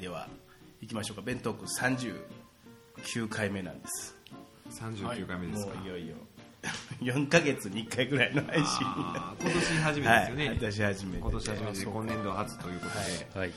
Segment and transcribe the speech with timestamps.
[0.00, 0.28] では
[0.80, 1.22] 行きましょうか。
[1.22, 4.14] 弁当区39回目なんです。
[4.70, 6.14] 39回目ですか、もういよいよ
[7.00, 8.66] 4ヶ月に1回ぐらいの配信。
[8.80, 13.52] 今年初めてですよね、はい私初めて今年初めて今年度初ということで、はい。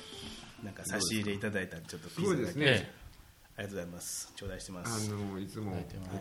[0.63, 2.91] なんか差し入れいただいたんでちょっとすごいですね、え
[3.57, 4.33] ありがとうございます。
[4.35, 5.73] 頂戴してまあすのいつも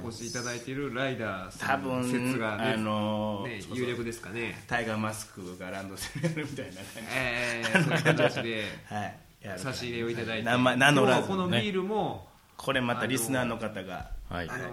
[0.05, 4.65] お越しいただいているライダーさ多んの分説がね,、あのーね有力ですかね。
[4.67, 6.85] タイガーマスクがランドセルやるみたいな感
[7.15, 8.43] えー、そういう形で
[8.89, 10.45] じ はい差し入れをいただいて。
[10.45, 14.11] 名前名乗らずこのビールも、これまたリスナーの方が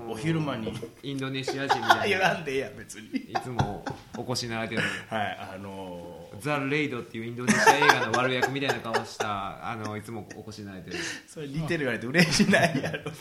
[0.09, 0.73] お昼間に。
[1.03, 2.05] インドネシア人みたいな。
[2.07, 3.07] 言わんでええや別に。
[3.07, 3.83] いつも
[4.17, 6.41] お越しになられてるはいあのー。
[6.41, 10.97] ザ・レイドっていうインドネシア映画の悪役みたいな顔したあのいつもお越しになられてる。
[11.27, 13.11] それ似てる言われて嬉しないやろ。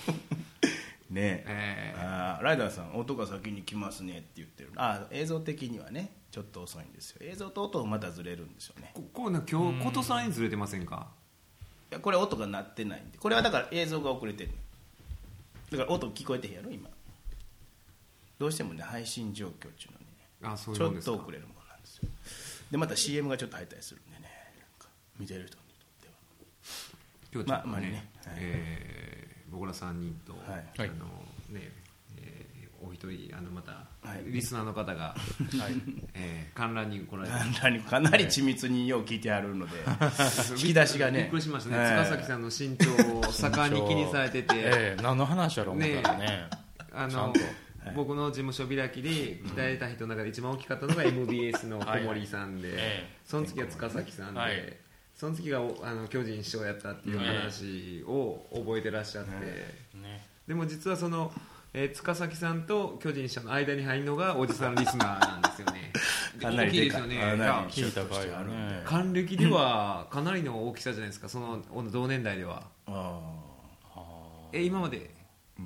[1.10, 1.44] ね。
[1.46, 4.72] えーあーライダーさん音が先に来ますねって言ってる。
[4.76, 7.18] あー映像的にはねちょっと遅いんですよ。
[7.22, 8.90] 映像と音がまたずれるんですよね。
[8.94, 9.40] ここ今
[9.78, 11.06] 日ことさらにずれてませんか？
[11.14, 11.25] い
[11.90, 13.18] やこれ音が鳴ってないんで。
[13.18, 14.50] これはだから映像が遅れてる
[15.70, 16.88] だから音聞こえてへんやろ今。
[18.38, 22.08] どうしてもね配信状況っていうのにねあそういちょっと遅れるものなんですよ。
[22.70, 26.14] でまた CM がちょっと入ったりするんでねなんか見てる人にとっては。
[27.32, 28.34] 今日ちょっとね,、まあまあねはい。
[28.38, 30.64] えー僕ら3人と、はい。
[30.76, 31.04] あの
[31.48, 31.85] ねえー
[32.82, 34.24] お一人あのまた、はい。
[34.26, 35.14] リスナーの方が、
[36.14, 37.34] えー観覧に来られて。
[37.34, 39.72] かなりかなり緻密によう聞いてあるので
[40.56, 41.20] 引き出しがね。
[41.20, 45.02] びっくりしましたね、はい塚崎さんの身長を盛んに気にされてて、 ええ。
[45.02, 46.50] 何の話やろう思ったらね。
[46.92, 47.32] あの
[47.94, 54.76] 僕の事務所開きで鍛えた人の中で一番大きかったのが MBS の小森さんで、その次は塚崎さんで、はい。
[55.14, 59.30] その次がおあの巨人師匠やったっていう話を覚えてらっしゃって、
[59.96, 60.26] ね。
[60.46, 61.32] でも実はその、
[61.78, 65.92] えー塚崎さんと巨人師匠の間に入るのがおじさんリスナーなんですよね。
[66.40, 67.16] かなり大きいですよね。
[67.18, 68.82] かなり聞いたかいよね。
[68.86, 71.28] 還暦ではかなりの大きさじゃないですか。
[71.28, 72.62] その同年代では。
[72.86, 73.20] あ
[74.54, 75.10] え今まで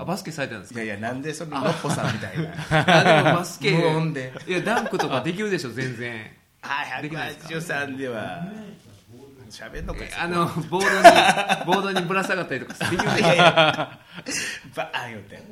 [0.00, 0.80] あバスケされてたんですか？
[0.80, 2.52] ーいやいやなんでそののっぽさんみたいな。
[2.98, 4.32] あでもバスケ無音で。
[4.48, 6.28] いやダンクとかできるでしょ全然。
[6.62, 8.44] はいできないですか？183では
[9.48, 15.42] 喋んのかあのボードにボードにぶら下がったりとかできるでしょバーン言うて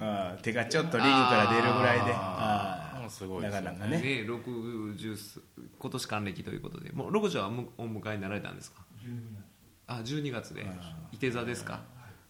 [0.00, 2.12] あー手がちょっとリングから出るぐらいで。
[2.14, 3.10] あー。
[3.10, 3.66] すごいですよね。
[3.66, 3.98] なかなかね。
[4.00, 5.40] ね60
[5.78, 6.92] 今年還暦ということで。
[6.92, 8.82] もう60はむお迎えになられたんですか？
[9.88, 10.64] あ12月で。
[11.12, 11.80] いて座ですか？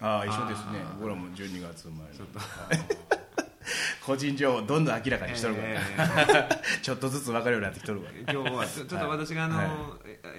[0.01, 0.83] ああ一緒ですね。
[0.99, 2.25] 僕らも12月生まれの
[4.05, 6.49] 個人情報どんどん明らかにしとるから、え。
[6.83, 8.67] ちょっとずつ分かるようになってきとるから今日は。
[8.67, 9.65] ちょちょっと私があの、は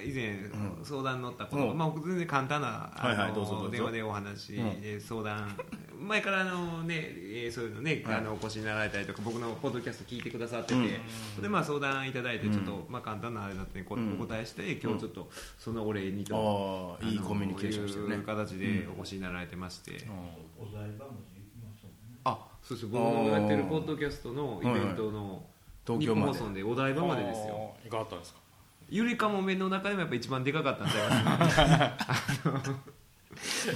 [0.04, 0.10] い。
[0.10, 0.40] 以前
[0.84, 1.78] 相談に乗ったこと、うん。
[1.78, 3.70] まあ、全然簡単なあの、はいはいどうぞどうぞ。
[3.70, 4.68] 電話でお話、うん。
[4.82, 5.56] えー相談。
[6.02, 8.16] 前からあの、ねえーそういうのね、はい。
[8.16, 11.00] あのお越しになられたりとか僕のポッドキャスト聞いてくださってて、
[11.36, 15.30] それでまあ相談いただいてちょっと、まあ、簡単なあれだって、お答えして今日ちょっと
[15.60, 20.12] そのお礼にと、いいコミュニケーションしてるねいう形でお越しになられてまして、あ
[22.72, 25.44] そうです僕のやってるポッドキャストのイベントの、
[25.86, 26.32] 日東京まで。
[26.32, 27.74] 本放送でお台場までですよ。
[27.86, 28.40] いかがったんですか？
[28.90, 30.90] ゆりかもめの中でもやっぱ一番でかかったん。
[30.90, 31.62] ちゃいます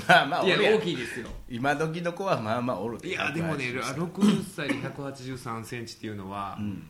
[0.08, 1.28] まあまあ大きいですよ。
[1.50, 6.88] 今時の子はまあまあおるいやでもね60歳で1 8 3センチっていうのは、うん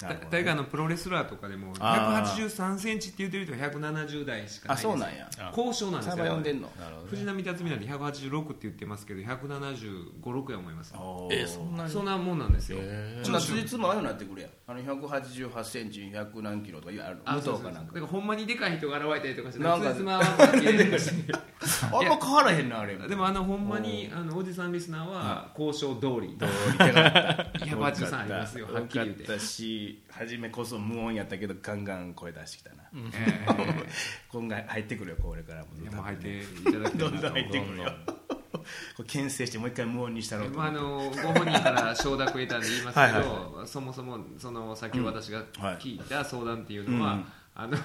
[0.00, 4.76] なたるほど大概あのプロレスラーとかでもあ1 8 3センチって言ってる人は170代しかない。
[4.76, 5.28] あそうなんや。
[5.38, 6.16] あ交渉なんですよ。
[6.16, 6.70] サーバー呼んでんの。
[6.78, 10.94] なるほど藤波辰巳なんて186って言ってますけど1756や思います。
[11.30, 11.90] えそんなに？
[11.90, 12.78] そんなもんなんですよ。
[12.80, 14.48] えほなつじつもああいうのなってくるや。
[14.48, 17.94] んあの188センチ100何キロとかいうある武藤かなんか。
[17.94, 21.10] からほんまにでかい人が現れたりとかしてつじつま合わせて切れるし
[21.84, 22.96] あんま変わらへんなあれ。
[22.96, 26.36] でもあのほんまにあのおじさんリスナーは交渉通り。
[26.36, 27.46] 通り手があった。
[27.64, 29.38] 183ありますよはっきり言って
[30.10, 33.86] 初めこそ無音やったけどガンガン声出してきたな、えー
[34.30, 37.92] 今回入ってくるよこれからもいやもう入っていただきたどんどんと入ってくるよ。
[38.96, 45.76] これ牽制してもう一回無音にしたろうとまあ、あのご本人から承諾を得たんで言いますけどはいはそもそもその先ほど私がはい。
[45.76, 47.24] 聞いた相談っていうのは、うん。
[47.54, 47.76] あの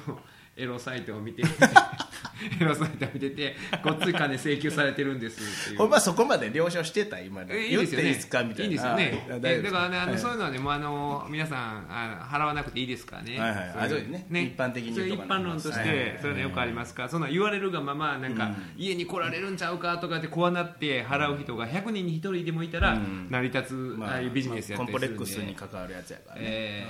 [0.57, 1.43] エロサイトを見て
[2.59, 5.77] エロサイトを見ててごっつい金請求されてるんですっていう。
[5.77, 8.07] ほんまそこまで了承してた今でえいいですよね。
[8.07, 8.65] いいですかみたいな。
[8.65, 9.25] いいですよね。
[9.63, 10.19] だからねあの、はい。
[10.19, 13.39] そういうのはねもうあの皆さんあ払わなくていいですからね。
[13.39, 13.73] はいはい。
[13.81, 14.25] あいそうですね。
[14.43, 15.87] 一般的に一般論として、はい。
[15.87, 17.03] はいそういうのよくありますか。
[17.03, 23.27] らそんな言われるがままなんか、家に来られるんちゃうかとかって怖なって払う人が100人に1人でもいたら、うん。
[23.29, 26.87] 成り立つ、まああいうビジネスやコンったりするんで、プレックスに関わるやつやからね、え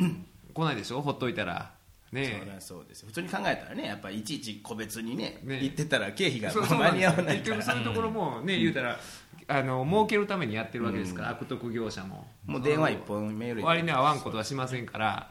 [0.00, 0.14] ー
[0.54, 1.02] 来ないでしょ？
[1.02, 1.72] ほっといたら
[2.14, 2.38] ね。
[2.40, 3.02] そりゃそうです。
[3.02, 5.60] よ普通に考えたらねやっぱりいちいち個別にねね。
[5.60, 7.34] 言ってたら経費が間に合わないから。
[7.34, 8.98] 結局そういうところもね、言うたら
[9.46, 12.26] あの儲けるためにやってるわけですから、悪徳業者も。
[12.46, 15.28] もう電話一本メール割に合わんことはしませんから、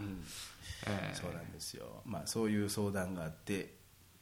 [0.85, 2.01] えーそうなんですよ。
[2.05, 3.73] まあそういう相談があって。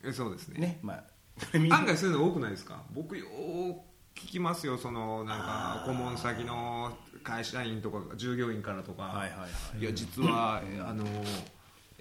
[0.03, 0.59] えそうですね。
[0.59, 1.03] ねまあ。
[1.75, 2.83] 案外そういうの多くないですか？
[2.93, 3.73] 僕よー
[4.13, 4.77] 聞きますよ。
[4.77, 9.79] そのなんか顧問先の会社員とか従業員からとか、はいはいはい。
[9.79, 11.05] いや実は、えあの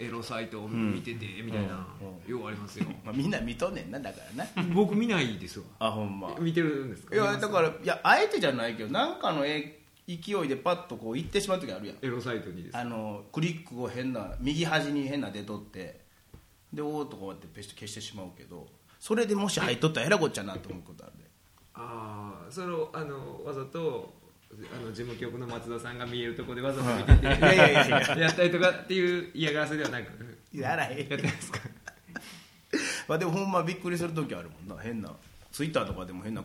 [0.00, 1.86] エロサイトを見ててみたいな、
[2.26, 2.86] ようありますよ。
[3.04, 4.74] まあ、みんな見とんねんなだからな。
[4.74, 5.64] 僕見ないですわ。
[5.78, 6.34] あほんま。
[6.40, 7.14] 見てるんですか？
[7.14, 10.14] いやだからいやあえてじゃないけどなんかのえ勢
[10.44, 11.96] いでパッとこう行ってしまう時あるやん。
[12.02, 16.00] エロサイトにですあのクリックを変な右端に変な出とって
[16.72, 18.66] でおーっとこうやってペシッと消してしまうけど
[18.98, 21.30] それでもし入っとったらえらこっちゃなと思うことあるで。
[21.74, 24.19] ああそれをあのわざと
[24.52, 27.30] あの事務局の松田さんが見えるところでわざと見てて、い。
[27.40, 28.28] やいやいやいやや。
[28.28, 30.10] ったりとかっていう嫌がらせではなく
[30.52, 30.98] やらへん。
[30.98, 31.60] やってないですか？
[33.08, 34.82] まあでもほんまびっくりする時あるもんな。
[34.82, 35.12] 変な
[35.52, 36.44] ツイッターとかでも変な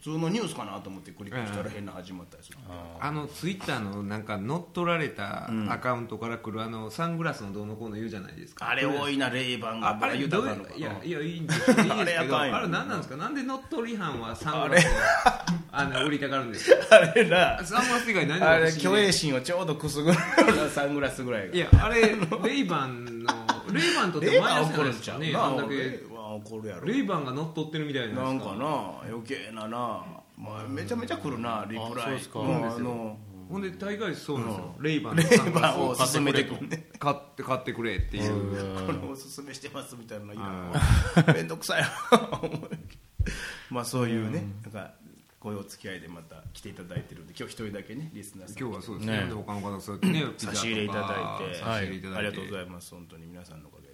[0.00, 2.58] 普通のニュースかなと思ってクリックしたら変な始まったりする、
[3.00, 8.68] あのツイッターのなんか乗っ取られたアカウントから来るあのサングラスのどうのこうの言うじゃないですか。
[8.68, 11.76] あれ多いなレイバンがああれ豊かのいやいやいいんですよ。
[11.78, 13.16] いいんですあれけあれ何なんですか？
[13.16, 14.88] なんで乗っ取り犯はサングラスを
[15.72, 16.76] あの売りたがるんですか？
[16.90, 17.64] あれな。
[17.64, 20.18] サングラス以外何があれ虚栄心をちょうどくすぐる
[20.72, 21.54] サングラスぐらいが。
[21.54, 22.02] いやあれ
[22.44, 23.32] レイバンの
[23.72, 25.32] レイバンとってマイナスないですかね。
[25.32, 26.00] なあんだけ
[26.36, 26.86] 怒るやろ。
[26.86, 30.04] レイバンが乗っ取ってるみたいなないんかな余計なな、
[30.36, 31.92] まあ、めちゃめちゃ来るなリプライ。
[31.92, 32.38] あそうですか。
[32.40, 33.16] んあの。
[33.48, 36.88] ほんで大概そうなんですよ、レイバンレイバンを勧めてくるね。
[36.98, 38.86] 買って買ってくれっていう。
[38.86, 40.80] これおすすめしてますみたいなのいらんわ。
[41.32, 41.88] めんどくさいな
[43.70, 44.94] まあそういうね、なんか
[45.38, 48.58] こういうお付き合いでまた来ていただいてるんで今日一人だけねリスナーさん。
[48.58, 49.20] 今日はそうですね。
[49.20, 49.26] ね。
[49.28, 51.54] で他の方そうやってね差し入れいただいて。
[51.54, 52.94] 差し入れいただいて、ありがとうございます。
[52.94, 53.85] 本当に皆さんのおかげ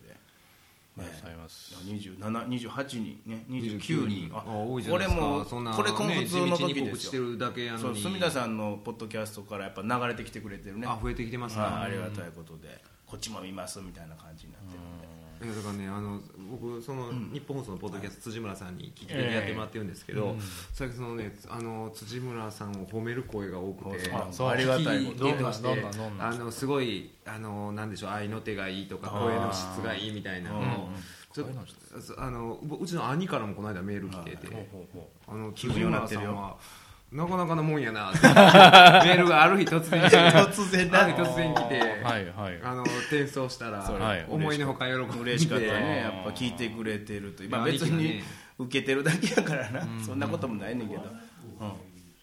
[0.96, 1.74] ございます。
[1.74, 4.28] 2728人ね29 29人。
[4.28, 4.30] 人。
[4.36, 5.22] あ多いじゃないですか。
[5.22, 10.86] これもこれ今普通の時ですしてるだけやそうのに住田さんのポッドキャストからやっぱ流れてきてくれてるね。
[10.86, 12.92] あ増えてきてますねはいありがたいことで。
[13.12, 14.80] こっちも見ますみたいな感じになってる
[15.42, 20.36] いやだからねあの僕その日本放送のポッドキャスト辻村さんに聞き手でやってもらってるんですけど、
[20.72, 24.48] 最近そのねあの辻村さんを褒める声が多くてあそう。
[24.48, 25.26] ありがたいこと。
[26.18, 30.58] あのすごいあのなんでしょう愛の手がいいとか声の質がいいみたいなの。
[30.58, 30.62] を
[31.32, 34.68] ちょっとあのうちの兄からもこの間メール来てて
[35.26, 36.30] あの辻ようになってるよ。
[36.30, 36.56] 村さんは
[37.12, 38.20] なかなかのもんやなって。
[38.26, 41.04] メールがある日突然突然な。
[41.04, 41.80] ある日突然来て。
[42.02, 42.60] はいはい。
[42.64, 45.98] あの転送したら、はい思いのほか喜んで嬉しかったね。
[45.98, 47.44] やっぱ聞いてくれてると。
[47.50, 48.22] まあいや別に
[48.58, 49.86] 受けてるだけやからな。
[50.04, 51.02] そんなこともないねんけど。
[51.60, 51.72] うん。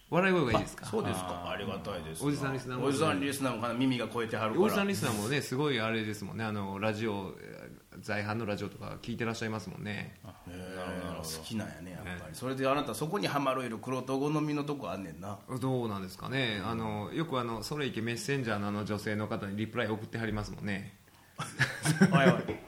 [0.09, 0.85] 笑い声がいいですか？
[0.87, 1.49] そうですか。
[1.51, 2.25] ありがたいです。
[2.25, 2.85] おじさんリスナーも。
[2.87, 3.75] おじさんリスナーもかな。
[3.75, 4.63] 耳が超えてはるから。
[4.65, 6.43] おじさんリスナーもねすごいあれですもんね。
[6.43, 7.58] あのラジオえー
[8.01, 10.15] 在阪のラジオとか聞いてらっしゃいますもんね。
[10.23, 12.35] 好きなんやねやっぱり。
[12.35, 15.39] それであなたそこにはまるいる黒と好みのとこあんねんな。
[15.59, 16.61] どうなんですかね。
[16.63, 20.95] あのよくあのそれいけメッセンジャーのあの女性の方にリプライ送ってはりますもんね。
[22.13, 22.59] おいおい。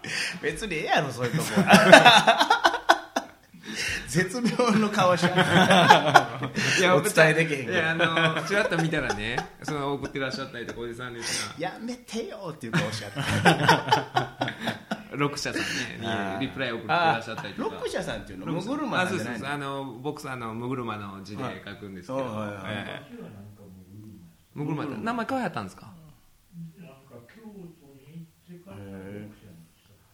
[0.41, 1.49] 別にええやろそういうとこ。
[4.07, 6.27] 絶妙の顔しちゃ
[6.85, 7.71] いお伝えできへんけど。
[7.71, 7.95] いやあ
[8.35, 14.37] のちらっと見たらねその送ってらっしゃったりとかおじさんですがやめてよっていう顔しちゃった
[15.17, 17.69] 六社さんねにリプライ送ってらっしゃったりとか。
[17.69, 18.45] ロック社さんっていうの？
[18.47, 19.39] ムグルマあなんじゃないの？
[19.39, 19.49] そうそうそう。
[19.49, 22.23] あの僕さんのムグルマの字で書くんですけど、
[24.53, 25.90] ムグルマ名前変わったんですか？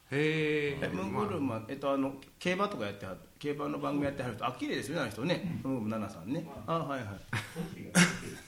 [0.09, 5.59] へええムグルマえっとあの競馬とかやってはる競馬の番組やってはる人あ綺麗ですよねあの人ね。
[5.63, 6.45] ムグルマ奈々さんね。
[6.65, 6.79] あ。
[6.79, 7.09] はいはい。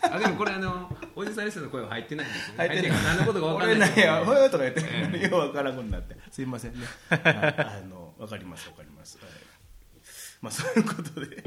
[0.16, 2.68] あでもこれあのおじさんリストの声は入ってないんですよね。
[2.68, 3.04] 入ってない。
[3.04, 3.96] 何のことか分かん俺ない。
[3.96, 6.16] ねやほよとか言って、ようわからんことになって。
[6.32, 6.86] すいませんね。
[7.10, 7.22] はい。
[7.26, 9.28] あのわかりますわかります、はい。
[10.42, 11.44] まあそういうことで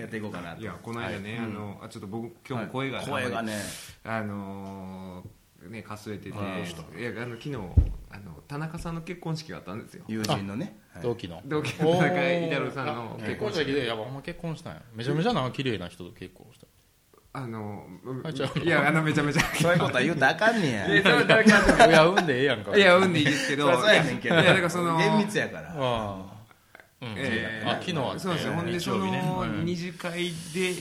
[0.00, 0.60] やっていこうかなと。
[0.60, 3.54] いやこの間ね、あのあちょっと僕今日も声が、声がね。
[4.02, 7.00] あのーねかすれてて、はい。
[7.00, 7.56] いやあの昨日
[8.10, 10.04] あの田中さんの結婚式があったんですよ。
[10.08, 10.78] 友人のね。
[10.92, 11.02] はい。
[11.02, 11.42] 同期の。
[11.44, 13.16] 同期の田中至さんの。
[13.18, 14.82] 結結婚式でやっぱほんま結婚したんや。
[14.94, 16.66] めちゃめちゃな綺麗な人と結婚した。
[17.32, 17.84] あの
[18.64, 19.42] いやあのめちゃめちゃ。
[19.42, 20.94] そういうことは言うたらあかんねや。
[20.94, 22.76] いや田中さんいや産んでええやんか。
[22.76, 23.70] いや、うんでいいですけど。
[23.78, 24.36] そうやねんけど。
[24.36, 24.96] いや、だからその。
[24.96, 26.35] 厳密やから
[27.00, 28.52] えーあ昨日はそうなんですよ。
[28.54, 29.58] ほんで、その日曜日ね。
[29.58, 30.30] うん二次会で、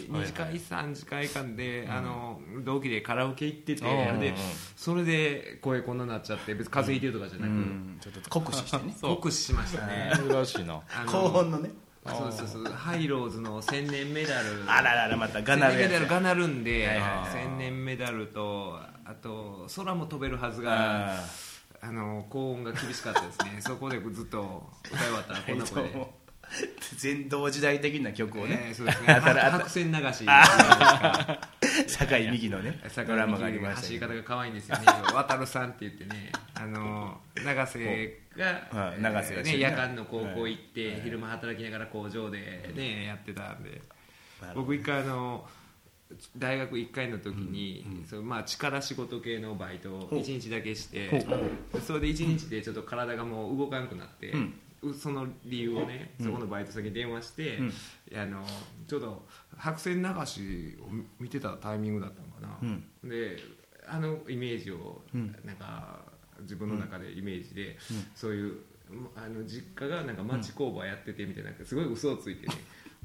[0.10, 4.34] 二次会、三次会間で、あの、同期でカラオケ行ってて、
[4.76, 7.98] それで声こんなになっちゃって、別に風邪ひいてるとかじゃなく、うん。
[8.00, 8.96] ちょっと酷使してね。
[9.02, 10.12] 酷使しましたね。
[10.30, 10.82] 珍しいな。
[10.90, 11.72] あの高音のね。
[12.08, 14.64] そうそうそう、ハイローズの千年メダル。
[14.68, 17.02] あらららまたガナルメダルがなるんで
[17.34, 21.20] 千年メダルと、あと、空も飛べるはずが、
[21.86, 23.62] ああの高音が厳しかったですね。
[23.62, 26.08] そこでずっと歌い終わったらこんな声で、ー
[26.98, 28.68] 全同時代的な曲をね。
[28.70, 29.14] えーそうですね。
[29.20, 30.04] 白線流し。
[30.04, 31.40] ですか
[32.06, 32.80] 堺美紀のね。
[32.88, 34.22] 坂ドラマがありま走りしたけど。
[34.22, 34.86] 方が可愛いんですよね。
[35.14, 36.32] 渡るさんって言ってね。
[36.54, 41.02] あの永瀬が、はい永瀬がね、ね夜間の高校行って、はい。
[41.02, 43.82] 昼間働きながら工場でね、やってたんで。
[44.54, 45.48] 僕一回あの
[46.38, 51.26] 大学1回の時に、そのまあ、力仕事系のバイトを1日だけして
[51.86, 54.34] それで1日でちょっと体がもう動かなくなって、
[54.82, 57.74] うその理由をねそこのバイト先に電話して、ん。
[58.16, 58.44] あの
[58.88, 59.26] ちょっと
[59.58, 63.38] 白線流しを見てたタイミングだったのかな、で
[63.88, 65.02] あのイメージを
[65.44, 66.00] なんか
[66.42, 67.78] 自分の中でイメージで、
[68.16, 68.58] そういう
[69.16, 72.54] あの実家がなんか町工場やっててみたいなすごい嘘をついてね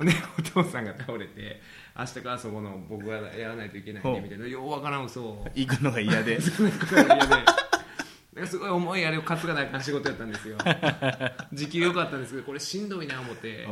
[0.04, 1.61] で お父さんが倒れて
[1.99, 4.47] 明日からそこの僕がやらないといけないんでみたいな。
[4.47, 5.47] ようわからん嘘を。
[5.54, 6.40] 行くのが嫌で。
[6.40, 8.47] そんなことが嫌で。
[8.47, 10.57] すごい重いあれを担がないかん仕事やったんですよ。
[11.52, 13.66] 時給良かったんですけどこれしんどいな思って。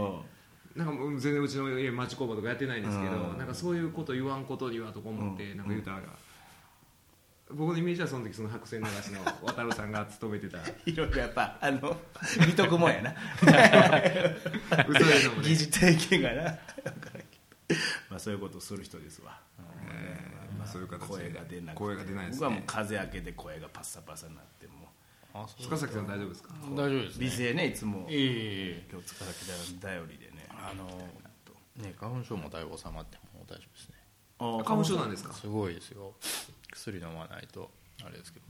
[0.77, 3.39] なんかもう全然うちの家町工場とかやってないんですけどうん。
[3.39, 6.03] なんかそういうこと言わんことにはとか思ってなんか言うたら
[7.59, 10.59] 僕のイメージはその時その白線流しの渡るさんが勤めてた。
[10.87, 11.97] いろいろやっぱあの
[12.47, 13.15] 見とくもんやな。
[14.89, 15.49] 嘘いうのもね。
[15.51, 16.43] 疑似体験がな。
[16.45, 17.19] わからんけ
[17.75, 17.77] ど
[18.11, 19.41] まあそういうことをする人ですわ。
[19.91, 21.07] えーまあそういう形で。
[21.07, 21.79] 声が出なくて。
[21.79, 24.89] 声が出ないです僕はもうね風開けで声がパッサパサになっても。
[25.35, 25.63] あそう。
[25.65, 26.55] 塚崎さん大丈夫ですか？
[26.71, 27.27] 大丈夫ですね。
[27.27, 28.07] 美声ねいつも。
[28.09, 28.35] いえいえい
[28.71, 28.87] え。
[28.91, 30.47] 今日塚崎頼りでね。
[30.51, 30.87] あの
[31.77, 33.95] ね花粉症もだいぶ収まってもう大丈夫ですね。
[34.41, 35.33] あ花粉症なんですか？
[35.33, 36.15] すごいですよ
[36.79, 37.71] 薬飲まないと
[38.05, 38.47] あれですけど。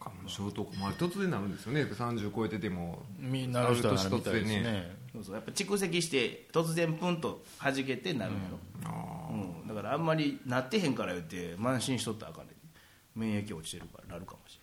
[0.00, 1.84] 花粉症とか、まあ、突然なるんですよね。
[1.84, 3.04] 30超えてても。
[3.18, 4.96] みなる人はなるみたいですね。
[5.12, 5.34] そうそう。
[5.36, 8.58] やっぱ蓄積して突然プンと弾けてなるやろ、
[9.30, 9.68] うん。
[9.68, 12.54] だからあんまりなってへんから言って慢心しとったらあかんね
[13.14, 14.58] 免疫落ちてるからなるかもし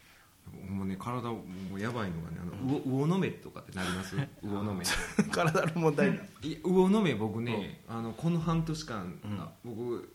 [0.68, 1.44] もうね体も
[1.76, 4.18] うやばいのがねあの魚魚の目とかってなります？
[4.44, 4.84] 魚の目。
[4.84, 6.20] れん体の問題
[6.64, 10.14] 魚の目僕ね、あのこの半年間、あ僕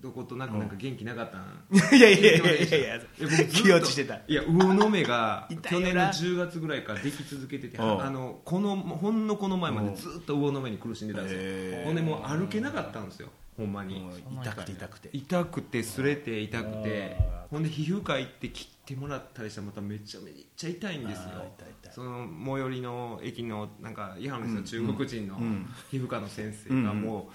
[0.00, 2.96] どことなくなんか元気なかったん、いやいやいやいやいや。
[2.96, 4.14] いや僕ずっと気落ちしてた。
[4.26, 8.02] いや魚の目が去年のよな10月ぐらいからでき続けててうん。
[8.02, 11.84] あのこのほんのこの前までずっと魚の目に苦しんでたんですよ。
[11.84, 13.28] ほんでもう歩けなかったんですよ。
[13.56, 14.08] ほんまに。
[14.42, 15.10] 痛くて痛くて。
[15.12, 17.16] 痛くて擦れて痛くて。
[17.18, 21.30] あほんで皮膚科行って切ってもらったりしたらまためちゃめちゃ痛いんですよ。
[21.90, 25.66] その最寄りの駅のなんかイハンですよ、中国人のん。
[25.90, 26.84] 皮膚科の先生うん。
[26.84, 27.28] がもう、うん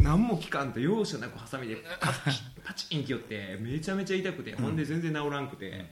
[0.00, 5.84] 何も効かんと容赦なくハサミでパチンパチンきよってめちゃめちゃ痛くて、ほんで全然治らんくて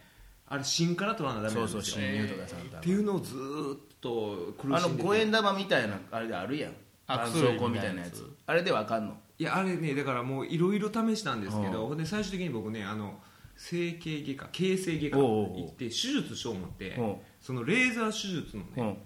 [0.46, 1.82] あれ芯から取らなダメなんですよ。
[1.82, 5.08] そうそう侵入とかさっていうのをずーっと苦あのしんでて。
[5.08, 6.72] 五円玉みたいなあれであるやん。
[7.06, 8.24] あ絆創膏みたいなやつ。
[8.46, 9.16] あれでわかんの？
[9.38, 13.18] いやあれねだからもういろいろ試したんですけど、ほんで最終的に僕ねあの
[13.56, 16.98] 整形外科形成外科行って手術しよう思って
[17.40, 18.98] そのレーザー手術のね、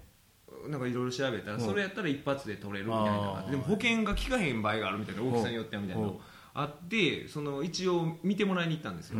[0.67, 1.61] なんかいろいろ調べたらうん。
[1.61, 6.19] それやったら一発で取れるみたいなでも保険が効かへん場合があるみたいな大きさによってはみたいなの
[6.53, 9.19] あってその一応見てもらいに行ったんですよ、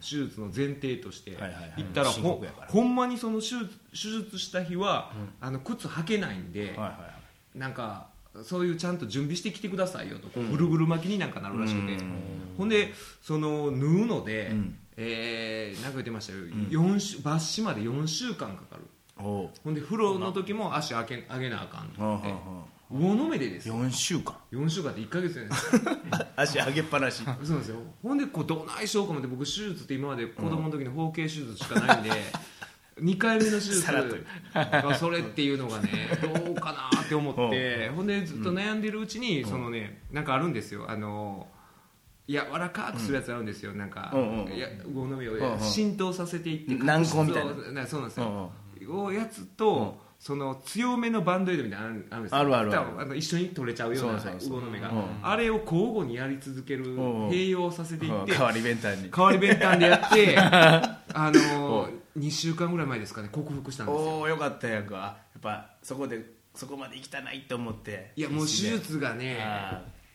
[0.00, 1.36] 手術の前提として。
[1.76, 6.78] 行ったらほほんまにその手術手術した日は、あの靴履けないんで、
[7.54, 8.08] なんか
[8.42, 11.98] そういうちゃんと準備してきてくださいよとぐるぐる巻きになんかなるらしくて、
[12.56, 14.78] ほんでその縫うので、うん。
[15.00, 16.38] えーなんか言ってましたよ、
[16.70, 18.82] 四週抜歯まで4週間かかる
[19.18, 21.94] ほんで風呂の時も足上げ上げなあかんって。
[22.00, 23.68] あは魚の目でです。
[23.68, 24.34] よ4週間。
[24.50, 27.22] 4週間って1か月じゃないですか足上げっぱなし。
[27.24, 27.76] そうなんですよ。
[28.02, 32.10] ほんでこうどないしようかもって僕手術って今まで子供の時の包茎手術しかないんで、
[33.00, 33.86] 2回目の手術。
[34.54, 35.90] がそれっていうのがね
[36.22, 37.90] どうかなって思って。
[37.90, 40.86] ほんでずっと悩んでるうちに、そのねなんかあるんですよ。
[40.88, 41.46] あの
[42.26, 44.52] 柔らかくするやつあるんですよ、なんか、うんうんうん。
[44.52, 45.60] いや魚の目をうんうん。
[45.60, 47.86] 浸透させていって軟膏みたいな。
[47.86, 48.50] そうなんですよ、
[48.88, 52.38] うんおやつと、その強めのバンドエイドみたいなのあるあるんですよ。
[52.38, 54.60] あるあるあの一緒に取れちゃうようなそうそうそう。
[54.60, 55.04] 魚の目が、うん。
[55.22, 56.96] あれを交互にやり続ける、うん。
[56.96, 59.10] うん併用させていって代わり弁当に。
[59.10, 64.00] 代わり弁当でやって あのー、2週間ぐらい前ですかね克服したんですよ。
[64.00, 68.12] おおよかったやんかやっぱそこでそこまで行きたないと思って。
[68.16, 69.38] いやもう手術がね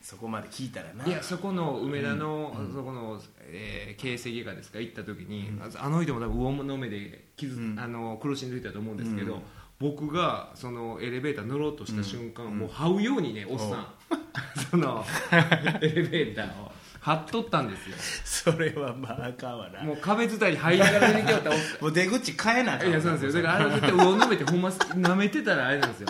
[0.02, 1.06] そこまで聞いたらな。
[1.06, 9.42] いやそこの梅田の、そこの、えー形成外科ですか行った時に、あの人も多分魚の目で傷、あの苦しんでいたと思うんですけど、
[9.78, 13.86] 僕がそのエレベーター乗ろうとした瞬間、もう這うようにねおっさん。
[14.70, 15.04] その
[15.80, 17.96] エレベーターを張っとったんですよ。
[18.24, 19.82] それはまああかんわな。
[19.82, 21.50] もう壁伝いに入りながら出てきよった
[21.92, 23.42] 出口変えなあかんいやそうなんですよ。
[23.42, 26.08] だからあれ絶対魚の目ってほんま舐めてたらあれなんですよ。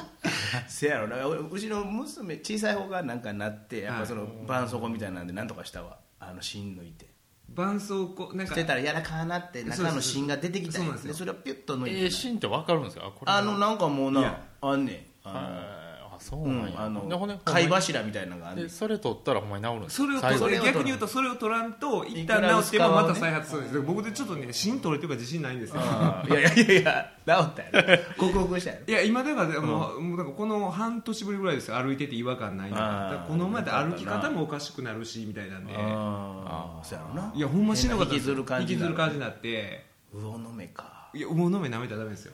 [0.69, 5.99] せやろなううちの娘小さい方がなんかなってやっぱその絆創膏みたいなんでなんとかしたわ。
[6.21, 7.07] あの芯抜いて
[7.51, 11.13] 絆創膏なんかしてたらやらかなって中の芯が出てきたんですよ。
[11.13, 13.13] でそれをピュッと抜いてえー、芯って分かるんですか？
[13.15, 13.33] これ。
[13.33, 14.93] あのなんかもうなあんね
[15.25, 15.29] ん。
[15.29, 15.84] あはい
[16.25, 23.61] そうなんや、うんあの貝柱みたいなのがあるでそれ取ったらほんまに治るんですそれを逆に言うとそれを取らんと一旦治ってもまた再発する。
[23.61, 25.83] んです僕でちょっとね芯取れていうか自信ないんですよ。
[26.27, 42.33] いやいやいやいや治ったやろ克服したやろいや今だからもう,、もうだからこの半年ぶりぐらいですよ歩いてて違和感ないのがあーだからこの前で歩き方もおかしくなるしみたいなんでああそうやろないやほんましんどかった引きずる感じにななって魚の目かいや魚の目舐めたらダメですよ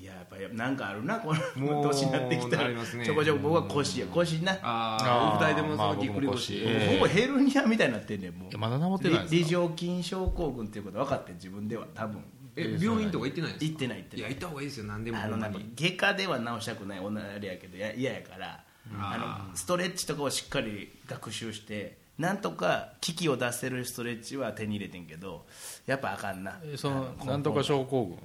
[0.00, 2.68] いややっぱりなんかあるなこもうの年になってきたら。
[2.70, 2.76] ね。
[3.04, 4.52] ちょこちょこ僕は腰や腰な。
[5.36, 6.62] お二人でもそまあのぎっくり腰、腰。
[6.64, 8.58] ええほぼヘルニアみたいになってんねんもう。
[8.58, 9.36] まだ治ってないんですか？
[9.36, 12.24] 理常筋症候群っていうこと分かってん自分では多分。
[12.56, 13.70] え病院とか行ってないんですか？
[13.72, 14.20] 行ってない行ってない。
[14.20, 15.18] いや行った方がいいですよ何でも。
[15.22, 18.64] あのなんか外科では治したくない女あれやけどや嫌やから
[18.98, 25.46] あのストレッチとかをしっかり学習してなんとか機器を出せるストレッチは手に入れてんけど
[25.86, 26.58] やっぱあかんな。
[26.64, 28.18] えそのあなんとか症候群？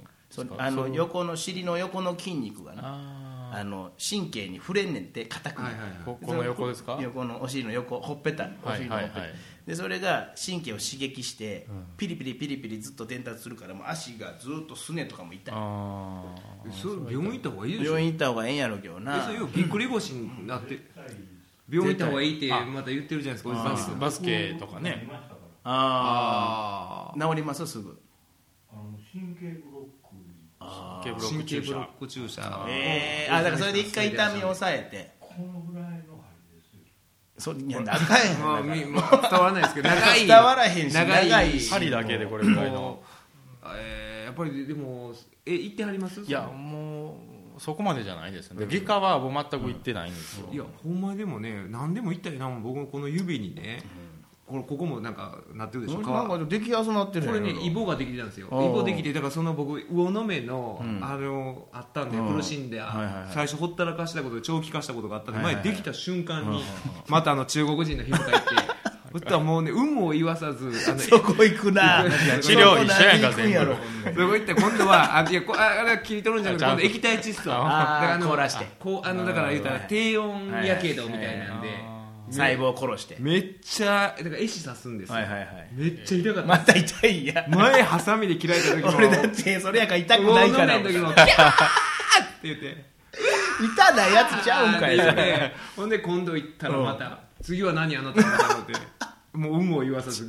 [0.57, 5.75] あの横の尻の横の筋肉がなああの神経に触れんねんって硬くなる。
[5.75, 5.99] はいはいはい。
[6.05, 6.97] ここの横ですか？
[7.01, 9.29] 横のお尻の横ほっぺたお尻のほっぺた、はいはいはい
[9.65, 11.65] でそれが神経を刺激して、
[11.97, 16.23] ピリピリピリピリずっと伝達するからもう足がずっとすねとかも痛いあ
[16.71, 17.85] それ病院行った方がいいでしょ？
[17.85, 20.79] 病院行った方がええんやろうけどえなそれよぎっくり腰になって
[21.67, 25.07] 病院行った方がいいってまた言ってるじゃないですかバスケとかね。
[25.63, 27.99] あああ治りますすぐ。
[28.71, 29.63] あの神経
[31.11, 31.61] あケーブロッ神ク注射。
[31.61, 32.65] 経ブロック注射。
[32.69, 35.15] ええあだからそれで一回痛みを抑えて。
[35.19, 35.99] このぐらいの針
[36.53, 36.83] ですよ。
[37.37, 40.25] そいや長いまあみ まあ伝わらないですけど長い。
[40.27, 41.29] 伝わらへんし長い。
[41.29, 41.59] 長い。
[41.59, 42.79] 針だけでこれぐらいの。
[42.81, 43.03] も
[43.63, 43.67] う。
[43.77, 45.13] えーやっぱりでも
[45.45, 46.19] え行ってはります？
[46.21, 47.17] いやも
[47.57, 48.65] うそこまでじゃないですね。
[48.65, 50.49] で外科はもう全く行ってないんですよ。
[50.51, 52.49] いやほんまにでもね何でも行ったよな。
[52.59, 53.81] 僕もこの指にね
[54.47, 56.01] これここもなんかなってるでしょ？
[56.01, 58.47] なんかできやすなってるこれねイボができてたんですよ。
[58.47, 61.03] イボできてだからその僕魚の目の、うん。
[61.03, 62.35] あのあったんでうん。
[62.35, 63.33] 苦しんで、はいはいはい。
[63.33, 66.63] 最初ほったらかしたことで長期化したことがあったんで、はい前できた瞬間に、
[67.07, 68.47] またあの中国人の皮膚科行って
[69.15, 72.03] そしたらもうね有無を言わさずあの そこ行くな。
[72.41, 73.75] 治療一緒やんか全そこ
[74.13, 77.49] 行って今度はあいやこああれは切り取るんじゃなくて液体窒素。
[77.49, 78.67] だからあの凍らして。
[78.79, 81.69] こうあのだから言ったら低温やけどみたいなんで、
[82.29, 83.17] 細胞を殺して。
[83.19, 85.69] めっちゃだから絵師刺すんですよ、はいはいはい。
[85.73, 87.45] めっちゃ痛かった、また痛いんや。
[87.49, 90.73] 前ハサミで切られた時も俺だってそれやから痛くないから。
[90.75, 91.55] 魚の目の時もキャーっ
[92.41, 92.85] て言って。
[93.63, 95.13] 痛ないやつちゃうんかいそれ。
[95.13, 98.73] でほんで今度行ったらまた、次は何あなたのと思って
[99.35, 100.27] もう有無を言わさず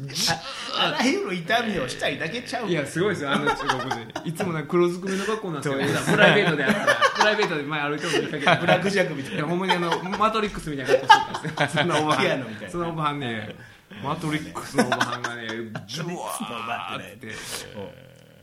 [0.78, 2.66] あらゆる痛みをしたいだけちゃう。
[2.66, 3.30] んいやすごいですよ。
[3.32, 11.82] あの中国人いつもなんか黒ずくめの格好なんですプライベートであったらプライベートで前歩いても見かけたブラックジャックみたいなほんまにあのマトリックスみたいな格好してたんですよ。
[11.82, 12.68] そんなおばはノみたいな。
[12.68, 13.56] んそのおばはんね。
[14.02, 15.46] マトリックスのおばはんがね
[15.86, 17.28] ジュワーって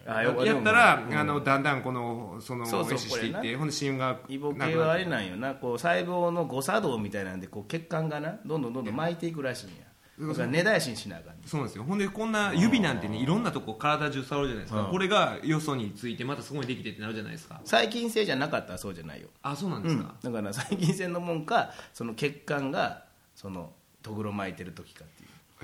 [0.05, 5.53] あやったら、あのだんだんこのそのそうそうしていってほんで心がイボ系はあれなんよな。
[5.53, 8.95] こう細胞の誤作動みたいなんでこう血管がなどんどんどんどん。
[8.95, 9.75] 巻いていくらしいんや
[10.19, 11.83] だから根絶やしにしなあかんねそうなんですよ。
[11.83, 14.91] ほんでこんな指なんてねいろんなとこ体中触るじゃないですか、うん。
[14.91, 17.59] これがよそについてまたそこにできてってなるじゃないですか。
[17.65, 23.71] 細菌性じゃなかったらそうじゃないよ、あそうなんですうん、か、だから細菌性のもんかその血管がその
[24.03, 25.05] とぐろ巻いてる時か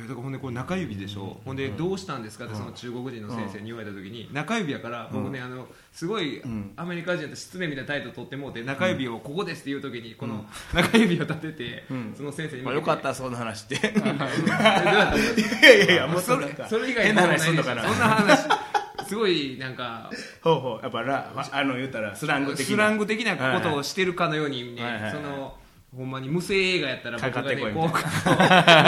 [0.05, 6.41] えだからほんでこれ中指でしょ、ほんでどうしたんですかってその中国人の先生に言われた時に中指やから僕ねあのすごい
[6.75, 11.83] アメリカ人だと失礼みたいな態度取ってもうて中指をここですっていう時にこの中指を立てて
[12.15, 13.75] その先生にまあ、よかったそんな話って。
[13.79, 18.69] いやいやいやもうそそれそれ以外変な話すんのそんなかな話。
[19.07, 20.79] すごいなんかほうほう。
[20.83, 22.65] やっぱらあの言ったらスラング的な。
[22.65, 25.55] スラング的なことをしてるかのようにね、その
[25.95, 28.37] ほんまに無声映画やったら僕がねかかってこいみこたいう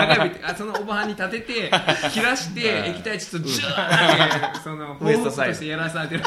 [0.08, 1.72] 中指 あそのおばはんに立てて
[2.12, 6.24] 切らして液体窒素ジューってそのウエストサイド報復としてやらされてる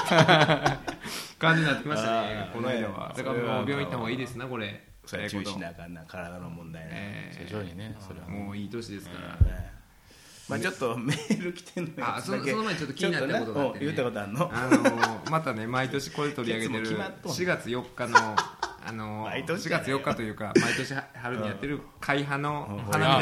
[1.38, 2.50] 感じになってましたね。
[2.52, 3.08] この間は。
[3.08, 4.84] ねだからもう病院行った方がいいですなこれ。
[5.06, 6.90] それは注意しなあかんな体の問題ね、
[7.38, 8.26] え徐々にねそれは。
[8.26, 9.38] ーもういい年ですから、
[10.48, 12.50] まあちょっとメール来てんのやあつだけ。
[12.50, 14.50] そその前にちょっと気になったことがあって言ったことあんの。
[14.52, 18.36] あのーまたね毎年これ取り上げてるケツも決まっとん4月4日の
[18.86, 19.66] あのー毎年。
[19.66, 22.92] 4月4日というか 毎年春にやってる会派のうん。
[22.92, 23.20] 花火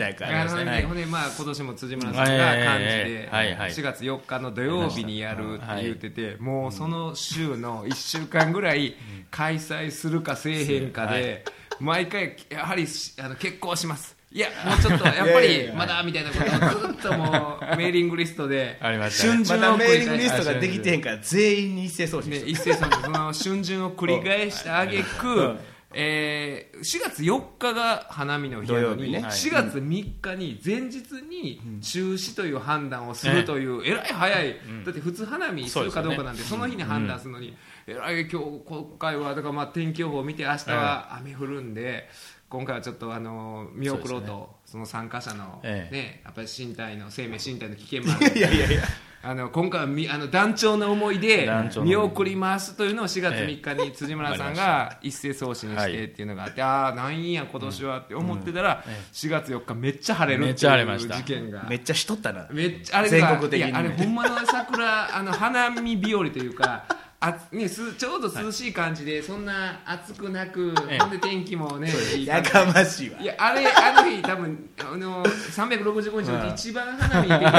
[0.00, 3.70] 大会花火ほんでまあ今年も辻村さんが幹事はいではいはい。
[3.70, 8.94] 4月4日の土曜日にやるって言っててもうその週の1週間ぐらい
[9.30, 11.44] 開催するかせえへんかで
[11.80, 12.86] 毎回やはり
[13.22, 16.38] あの結婚しますいやもうちょっとやっぱりまだみたいなこ
[16.78, 18.78] とをずっともうメーリングリストで。
[18.80, 25.58] ありましたねま春巡をだメーリングリストができてへんから全員に一斉送信ね、して一斉さんとその春巡を繰り返したあげく
[25.92, 29.30] えー、4月4日が花見の日なのに、ねはい。
[29.32, 37.56] 4月3日に前日に中止という判断をするという、えらい早い、だって普通花見するかどうかなんてその日に判断するのに、
[37.88, 42.08] えらい今日今回はだからまあ天気予報を見て明日は雨降るんで。
[42.50, 45.94] 今回はちょっとあの見送ろうとその参加者の、ええ。
[45.94, 48.82] ね、やっぱり身体の生命身体の危険もあるいやいやいや。
[49.22, 51.48] あの今回はみあの団長の思いで
[51.82, 58.82] 見送りますというのを4月3日に辻村さんが一斉送信しはいてっていうのがあって、ああなんいや今年はって思ってたら、
[59.12, 61.16] 4月4日めっちゃ晴れるめっっていうちゃ晴れました。
[61.16, 61.66] 事件が。
[61.68, 62.48] めっちゃしとったな。
[62.50, 63.72] めっちゃあれ全が国的に。
[63.72, 66.86] あれほんまの桜あの花見日和というか
[67.22, 70.98] あね、すちょうど涼しい感じで、そんな暑くなく、ええ。
[71.00, 73.20] ほんで天気もねいい感じやかましいわ。
[73.20, 77.50] いやあれあの日多分あの365日のうち一番花見 できる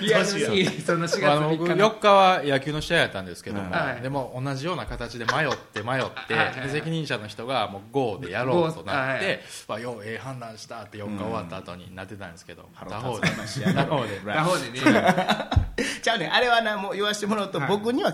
[0.00, 1.90] ピアノにその4月あの3僕日の。
[1.90, 4.00] 4日は野球の試合やったんですけども、はい。
[4.00, 6.68] でも同じような形で迷って迷って、はいはいはい。
[6.68, 15.50] で責任者の人がもう GO でやろうとなって、はいまあ、ようええ判断したって4日終わった後になってたんですけど、腹他方で他方で他方でね。
[16.02, 16.34] ちゃうねん。
[16.34, 17.68] あれはなもう言わせてもらうと、はい。
[17.68, 18.12] 僕には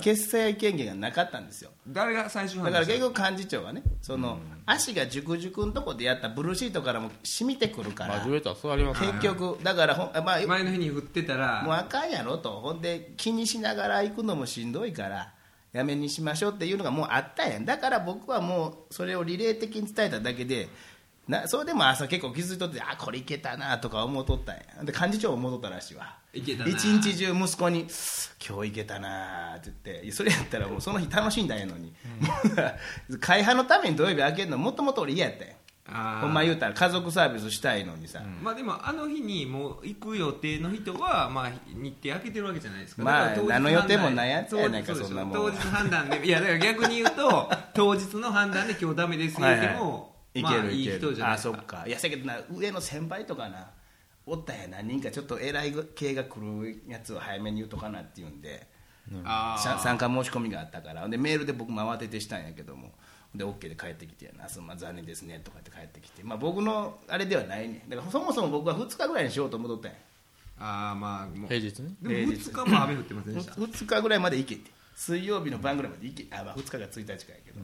[0.56, 1.70] 権限がなかったんですよ。
[1.86, 2.92] 誰が最終だ判断した？
[2.94, 15.32] から結局幹事長がねその、足が熟熟のとこでやったブルーシートからも染みてくるから、まあ10とは座りますね結局だからほん、まあ、前の日に振ってたらもうあかんやろとほんで気にしながら行くのもしんどいから
[15.72, 20.68] やめにしましょうっていうのがもうあったんやんだから僕はもうそれをリレー的に伝えただけで
[21.28, 24.62] なそれでも朝結構気づいとってあこれいけたなとか思うとったんや。
[24.84, 26.16] で幹事長も思うとったらしいわ。
[26.32, 26.70] いけたな。
[26.70, 27.86] 一日中息子に
[28.48, 30.12] 「今日いけたな」って言って。
[30.12, 31.92] それやったらもうその日楽しんだんやのに、
[33.20, 35.54] 会派のために土曜日開けるのもともと俺嫌やったんや。
[36.20, 43.02] ほんま言うたら家族サービスしたいのにさ、まあでもあの日にもう行く予定の人はまあ日程開けてるわけじゃないですか。
[43.02, 45.32] まあ何の予定もないやつやないかそんなもん。
[45.32, 50.98] 当日判断でいやだから逆に言うと当日の判断で今日ダメですよってもいまあいいけるいける。
[50.98, 51.52] 人じゃないですか。
[51.52, 51.84] あそっか。
[51.86, 53.70] いやせやけどな上の先輩とかな
[54.26, 58.66] おったんや何人かちょっと偉い系が来るやつを早めに言うとかなっていうんで
[59.24, 59.62] あー。
[59.62, 61.08] さ参加申し込みがあったから。
[61.08, 62.92] でメールで僕も慌ててしたんやけども
[63.34, 67.84] で OK で帰ってきて「あすんま残念ですね」とかって帰ってきて、まあ、僕のあれではないね。
[67.88, 69.96] だからそもそも僕は2日ぐらいにしようと思っとったんや。
[70.58, 73.52] あーまあもう平日ねでも2日も雨降ってませんでした。
[73.52, 74.76] 2日ぐらいまで行けて。
[74.96, 76.34] 水曜日の晩ぐらいまで行け。
[76.34, 77.60] あ、まあ、2日が1日かやけど、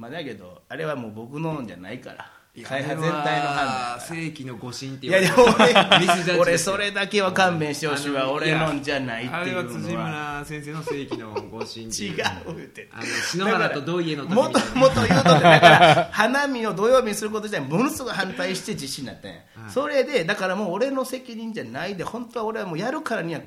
[0.00, 2.32] まあだけどあれはもう僕のんじゃないから。
[2.64, 8.22] 開発全体の判断正規の誤審ってい言われてやでも 俺俺それだけは勘弁してほしいわ。
[8.22, 9.60] あの俺のんじゃないってあれは。
[9.60, 12.16] いうのは辻村先生の正規の誤審っていう。
[12.18, 12.88] 違うって。
[12.90, 14.80] あの篠原と土井への時もとみたいな。
[14.80, 23.42] もと言うとってだから花見を土曜日にすること自体ものすごい反対して実施になったんや、それでだからもう俺の責任じゃないで本当は俺はもうやるからには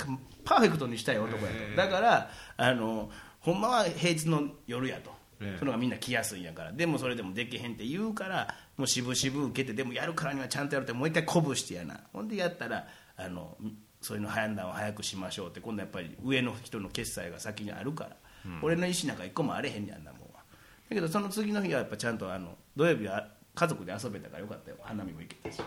[0.46, 1.76] パーフェクトにしたい男やと、ええ。
[1.76, 3.10] だからあの
[3.42, 5.13] ほんまは平日の夜やと、
[5.44, 5.60] ええ。
[5.60, 6.72] その方がみんな来やすいんやから。
[6.72, 12.00] でもそれでもできへんって言うからもう渋々受けてでもやるからにはちゃんとやるってもう一回鼓舞してやな。
[12.14, 13.58] ほんでやったらあの
[14.02, 18.16] そういうの判断を早くしましょうって今度やっぱり上の人の決済が先にあるから、
[18.62, 20.44] 俺の意思なんか一個もあれへんねやんなもんは。
[20.90, 24.78] だけどその次の日はやっぱちゃんとあの土曜日は家族で遊べたからよかったよ。
[24.82, 25.62] 花見も行けたし。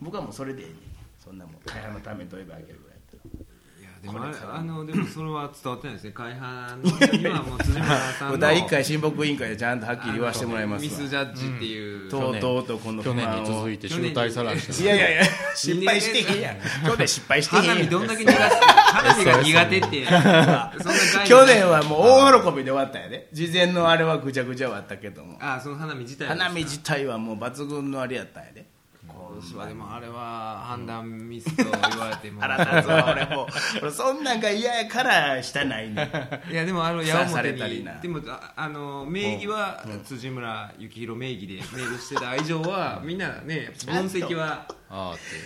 [0.00, 0.76] 僕はもうそれでええねん。
[1.22, 1.54] そんなもん。
[1.66, 2.80] 会派のために土曜日あげる
[4.02, 6.12] でもあのでもそれは伝わってないですね。
[6.18, 8.38] 会派の時はもう辻村さんの。
[8.40, 15.24] 第1回親睦委員会でちゃんとはっきり言わせてもらいますミスわジャッジっていう、とうとうとこの去年不満をに続いて集大さらいしていやいやいや
[15.56, 16.56] 失敗してへんやん。
[16.86, 17.76] 去年失敗してへんやん。
[17.76, 20.06] 花火どんだけ苦手花火が苦手って
[21.26, 25.38] 去年はもう大喜びで終わったんやね事前のあれはぐちゃぐちゃはあったけども。
[25.40, 28.66] あその花火自体花見自体はもう抜群のあれやったんやで
[29.38, 32.40] 今年はでもあれは判断ミスと言われても。
[32.40, 33.46] 腹立つわ俺も。
[33.92, 36.08] そんなんが嫌やからしたないねん。
[36.52, 37.54] いやでもあの矢面
[38.02, 44.66] でもああの名義は辻村幸宏名義でメールしてた以上はみんなね分析は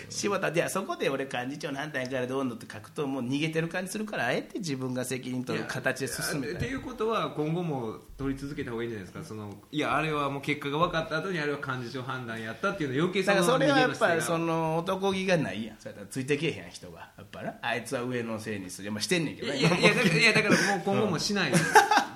[0.09, 9.25] 柴田でそこで俺幹事長の反対からどうのって書くともう逃げてる感じするからあえて自分が責任取る形で進めたっていうことは今後も取り続けた方がいいんじゃないですか。
[9.25, 15.77] そのいやあれはもう結果が分かった後にあれは幹事長判断やったっていうのを余計だからそれはやっぱりりその男気がないやん。
[15.79, 18.93] それついてけえへん人がやっぱなあいつは上のせいにする。
[18.93, 19.63] まあしてんねんけいどね。
[19.63, 21.53] やいやいやだからいやだからもう今後もしない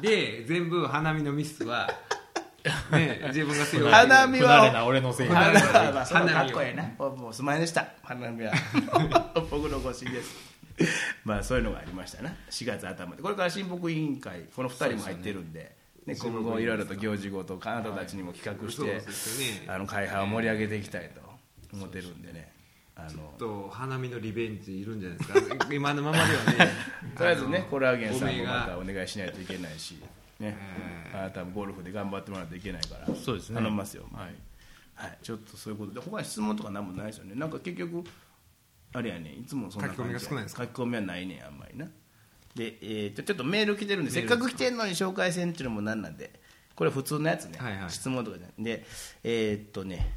[0.00, 1.88] で全部花見のミスは
[2.92, 3.88] ね自分が背負う。
[3.88, 5.28] 花見不慣れはな俺のせい。
[5.28, 6.06] 花だ見は。
[6.06, 7.08] かっこええな。
[7.10, 8.52] もうすまんでした花見は。
[9.50, 10.34] 僕の腰です。
[11.24, 12.34] まあそういうのがありましたな。
[12.50, 13.22] 4月頭で。
[13.22, 15.76] これから親睦委員会この2人も入ってるんで。
[16.06, 19.74] ね、今後いろいろと行事ごとあなたたちにも企画して、ですよね。
[19.74, 21.20] あの会派を盛り上げていきたいと
[21.74, 22.52] 思ってるんでね。
[22.94, 25.66] あのと花見のリベンジいるんじゃないですか。
[25.72, 26.72] 今のままではね。
[27.18, 30.00] とりあえずねコラーゲンさんもまたお願いしないといけないし
[30.40, 30.56] ね。
[30.58, 33.14] えあなたもゴルフで頑張ってもらわないといけないから。
[33.14, 33.56] そうですね。
[33.56, 34.04] 頼みますよ。
[34.12, 34.34] はい。
[34.94, 35.92] はい、ちょっとそういうこと。
[35.94, 37.34] で他に質問とか何もないですよね。
[37.34, 38.04] なんか結局
[38.94, 40.62] あれやねいつもそんな感じ書き込みが少ないですか？
[40.62, 41.86] 書き込みはないねあんまりな。
[42.54, 46.40] で、えーとちょっとメール来てるんでせっかく来てんのに紹介せんっていうのもなんなんで。
[46.74, 47.90] これ普通のやつね、はいはい。
[47.90, 48.64] 質問とかじゃない。
[48.64, 48.86] で
[49.24, 50.14] えーっとね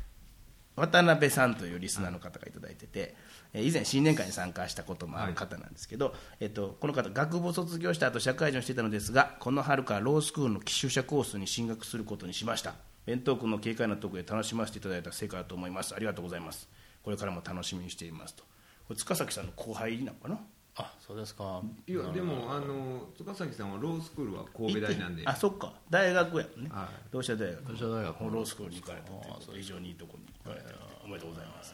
[0.75, 12.75] 渡辺さんというリスナーの方がいただいてて、えー以前新年会に参加したこともある方なんですけど、えっとこの方学部卒業した後社会人をしていたのですがこの春からロースクールの奇襲者コースに進学することにしました。
[13.05, 15.95] 弁当君の軽快なトークで楽しませていただいた成果だと思います。
[15.95, 16.69] ありがとうございます。
[17.01, 18.43] これからも楽しみにしていますと。
[18.87, 20.39] これ塚崎さんの後輩なのかな？
[20.75, 21.61] あそうですか。
[21.87, 25.73] いやでもあの塚崎さんはロースクールは神戸大なんであそっか。
[25.89, 26.87] 大学やもんね、はい。
[27.11, 27.63] 同志社大学。
[27.65, 28.19] 同志社大学。
[28.19, 30.77] ロースクールに行かれたということで非常にいいところに行かれた。
[31.03, 31.73] おめでとうございます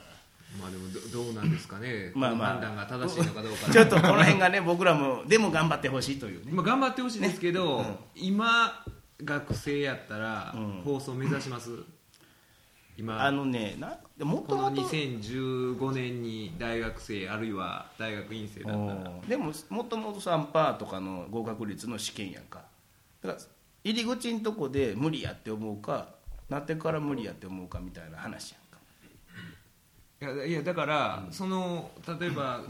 [0.60, 2.12] まあでもどどうなんですかね？
[2.16, 2.48] まあまあ。
[2.54, 6.52] 判断が正しいのかどうかちょっとこの辺がね僕らもでも頑張ってほしいというね。
[6.52, 7.84] まあ頑張ってほしいですけど、
[8.16, 8.84] 今
[9.24, 10.82] 学生やったらうん。
[10.84, 11.72] 放送目指します、
[12.98, 13.24] 今。
[13.24, 19.12] あのねなもことのもと2015年に大学生あるいは大学院生だったら。
[19.28, 22.62] でももともと3パーとかの合格率の試験やんか。
[23.22, 23.42] だから
[23.84, 26.08] 入り口のとこで無理やって思うか
[26.50, 28.62] なってから無理やって思うかみたいな話やん。
[28.62, 28.65] か
[30.22, 32.62] いやいやだから、その例えば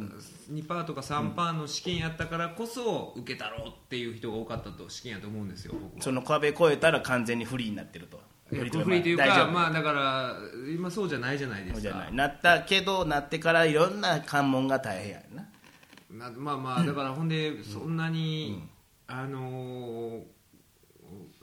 [0.52, 8.20] 2パーとか3パーの試験やったからこそ受けたろうっていう人が多かったと試験やと思うんですよその壁越えたら完全にフリーになってると。
[8.48, 10.36] フリーというかまあだから
[10.72, 12.10] 今そうじゃないじゃないですか。
[12.12, 16.30] なったけどなってからいろんな関門が大変やんな。
[16.30, 18.64] なまあまあだからほんでそんなに、
[19.08, 20.24] あのー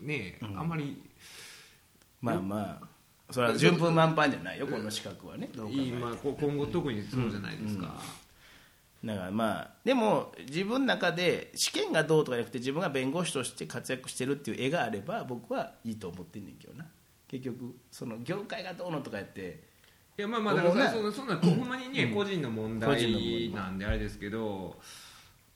[0.01, 1.01] ねえ、あんまり
[2.21, 2.92] まあまあ
[3.33, 5.51] それは順風満帆じゃないよこの資格はね。
[5.55, 8.01] どう考えてもいいまあこ今後特にそうじゃないですか、
[9.05, 16.87] だからまあでも自分の中で試験がどうとかじゃなくて自分が弁護士として活躍してるっていう絵があれば僕はいいと思ってんねんけどな。
[17.29, 19.73] 結局その業界がどうのとかやって。
[20.19, 24.77] いやまあまあだから僕もねそそんなほんまにね、個人の問個人の問題題なんであれですけど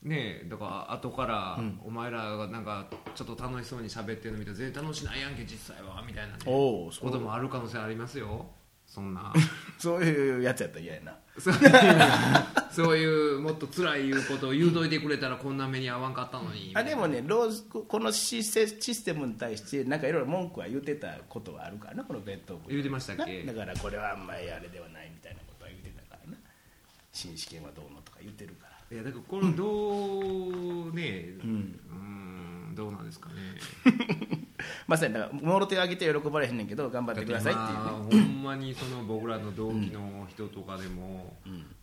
[0.02, 8.46] ねえだから後から、お前らがなんかちょっと楽しそうに喋ってるの見て全然楽しないやんけ実際はみたいな、ね、おおそともある可能性ありますよ。
[8.86, 9.32] そんな。
[9.78, 11.16] そういうやつやったら嫌やな。
[11.38, 11.70] そういう
[12.70, 23.42] そういうもっと辛い言うことを言うといてくれたらこんな目に遭わんかったのにあでもねローズこのシステシステムに対してなんかいろいろ文句は言ってたことはあるからなこの弁当部言うてましたっけ？
[23.42, 26.38] なだからこれはあんまりあれではないみたいなことは言ってたからな。
[27.12, 33.34] 新試験はどうのとか言ってるからいやだからこれどうねううんんどうなんですかね。
[34.86, 37.68] まさにだからもろ手を挙げて喜ばれへんねんけど頑張ってくださいっていう。
[37.68, 41.36] ねまあほんまにその僕らの同期の人とかでも、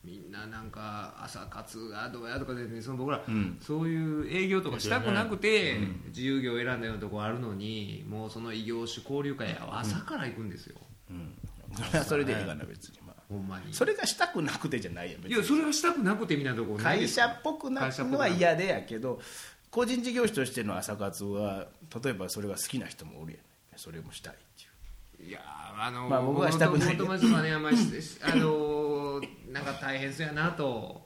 [0.03, 3.57] みんななんか朝活がどうやとかで、ね、その僕ら、ん。
[3.59, 10.77] そういう営業とかしたくなくて、自由業を選んだようなとこあるのにもうその異業種交流会は朝から行くんですよ、
[11.09, 11.33] うん。
[11.75, 13.02] それはそれでいいかな別に、まあ、
[13.33, 13.73] ほんまに。
[13.73, 15.35] それがしたくなくてじゃないやん別に。
[15.35, 19.19] いやそれがしたくなくてみたいなとこないです会社っぽくなるのは嫌でやけど
[19.71, 21.67] 個人事業主としての朝活は
[22.03, 23.41] 例えばそれが好きな人もおるやん。
[23.75, 24.37] それもしたいっ
[25.17, 25.29] ていう。
[25.29, 26.97] いやーあのーまあ僕はしたくない。
[26.97, 31.01] 友達ねあんまりししあのーなんか大変そうやなと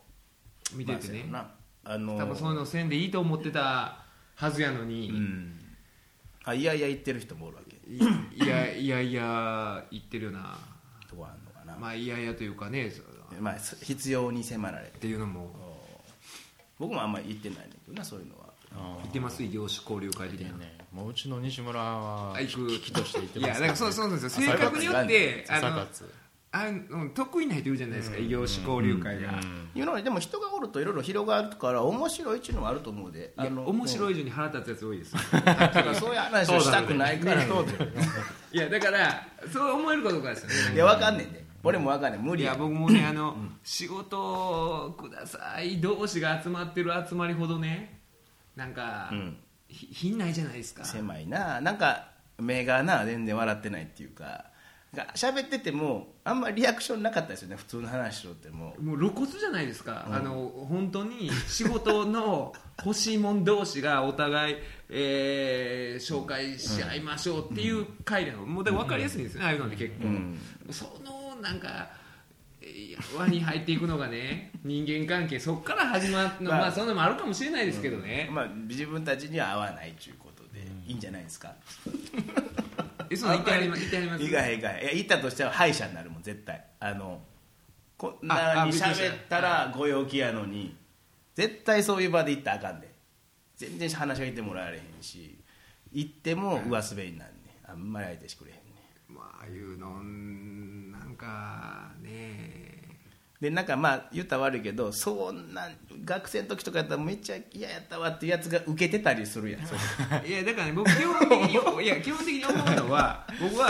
[0.73, 4.03] 見ててね、まあ、あの多分そういうのせんでいいと思ってた
[4.35, 5.59] はずやのに、うん。
[6.43, 7.75] あいやいや言ってる人もおるわけ。
[7.89, 7.97] い
[8.45, 10.57] いやいやいや言ってるよな、
[11.79, 12.91] まあいやいやというかね
[13.39, 14.99] まあ、必要に迫られて。
[14.99, 15.49] ていうのも。
[16.79, 18.47] 僕もあんまり言ってないんだけどなそういうのは。
[19.01, 19.43] 言ってます？
[19.43, 20.77] 異業種交流会的な、でね。
[20.93, 22.67] もううちの西村はあ行く。
[22.67, 23.51] 危機として言っています。
[23.55, 24.47] やだからそうそうなんですよ。
[24.47, 25.87] 性格によってあの
[26.49, 29.39] あの得意な人いるじゃないですか、異業種交流会が、
[29.75, 33.33] いうのにでも人がおるといろいろ広がるから面白いっていうのもあると思うで。
[33.37, 35.13] いや面白いい以上に腹立つやつ多いです。
[35.13, 37.43] だからそういう話をしたくないから。
[37.45, 37.53] ね。
[38.53, 40.75] いやだからそう思えるかどうかですよね。
[40.75, 42.51] いやわかんねんで俺もわかんねん無理や。
[42.51, 45.79] いや僕もねあの、仕事ください。
[45.81, 47.99] 同士が集まってる集まりほどね。
[48.55, 49.37] なんか、ん。
[49.67, 50.85] ひ品ないじゃないですか。
[50.85, 51.59] 狭いな。
[51.61, 54.45] なんか目がな全然笑ってないっていうか。
[54.95, 57.55] が喋っててもあんまりリアクションなかったですよね。
[57.55, 58.73] 普通の話しろっても。
[58.81, 64.55] もう露骨じゃないですか、あの本当に仕事の 欲しいもん同士がお互い、
[64.89, 70.39] えー紹介し合いましょうっていう会なの、もうだから分かりやすいんですね、ああいうのって結構、ん。
[70.71, 71.89] そのなんか
[72.61, 81.53] えー輪に入っていくのがね人間関係そこから始まるの、まあまあ、そんなのもあるかもしれないですけどね、まあ自分たちには合わないということでいいんじゃないですか？
[83.09, 84.23] えそう言ってはります言ってはります？
[84.23, 86.63] いかへんいかへんいや言ったとしたら敗者になるもん絶対。
[86.79, 87.21] あの
[87.97, 90.75] こんあなに喋ったらご陽気やのに
[91.35, 92.95] 絶対そういう場で言ったらあかんで。
[93.55, 95.35] 全然話しかけてもらわれへんし
[95.91, 97.33] 行っても上滑りになんね
[97.67, 97.71] ん。
[97.71, 98.61] あんまり相手してくれへんね
[99.09, 99.15] ん。
[99.15, 100.76] まあああいうのん
[101.17, 102.67] かね
[103.39, 105.69] でなんかまあ言ったら悪いけどそんな
[106.03, 111.53] 学生の時とかやったらめっちゃ嫌やったわっていうやつが受けてたりするやんいやだからね僕基本的に
[111.85, 113.67] いや基本的に思うのは僕は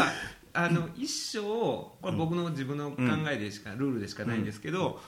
[0.53, 2.97] あの一生これ僕の自分の考
[3.31, 4.99] えでしか、ルールでしかないんですけど、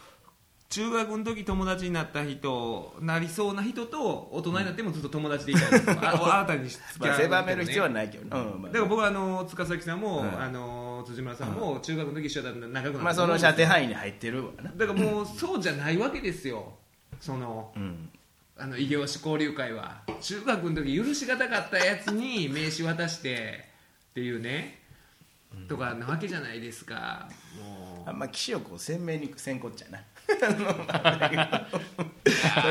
[0.69, 10.39] 中学の時友達になった人なりそうな人と大人になってもずっと友達でいたいですよ、あ新たに付きまあ合う狭める必要はないけどね、だから僕はあの塚崎さんも、うん。
[10.39, 14.71] あの辻村さんも中学の時一緒だったんで仲良くなったまあその射程範囲に入ってるわな。
[14.75, 16.73] だからもうそうじゃないわけですよ。
[17.19, 18.09] そのうん。
[18.57, 20.01] あの異業種交流会は。
[20.19, 23.65] 中学の時許しがたかったやつに名刺渡して
[24.11, 24.81] っていうね、
[25.69, 27.29] とかなわけじゃないですか。
[27.57, 30.45] もあんま岸をこう鮮明にせんこっちゃなそ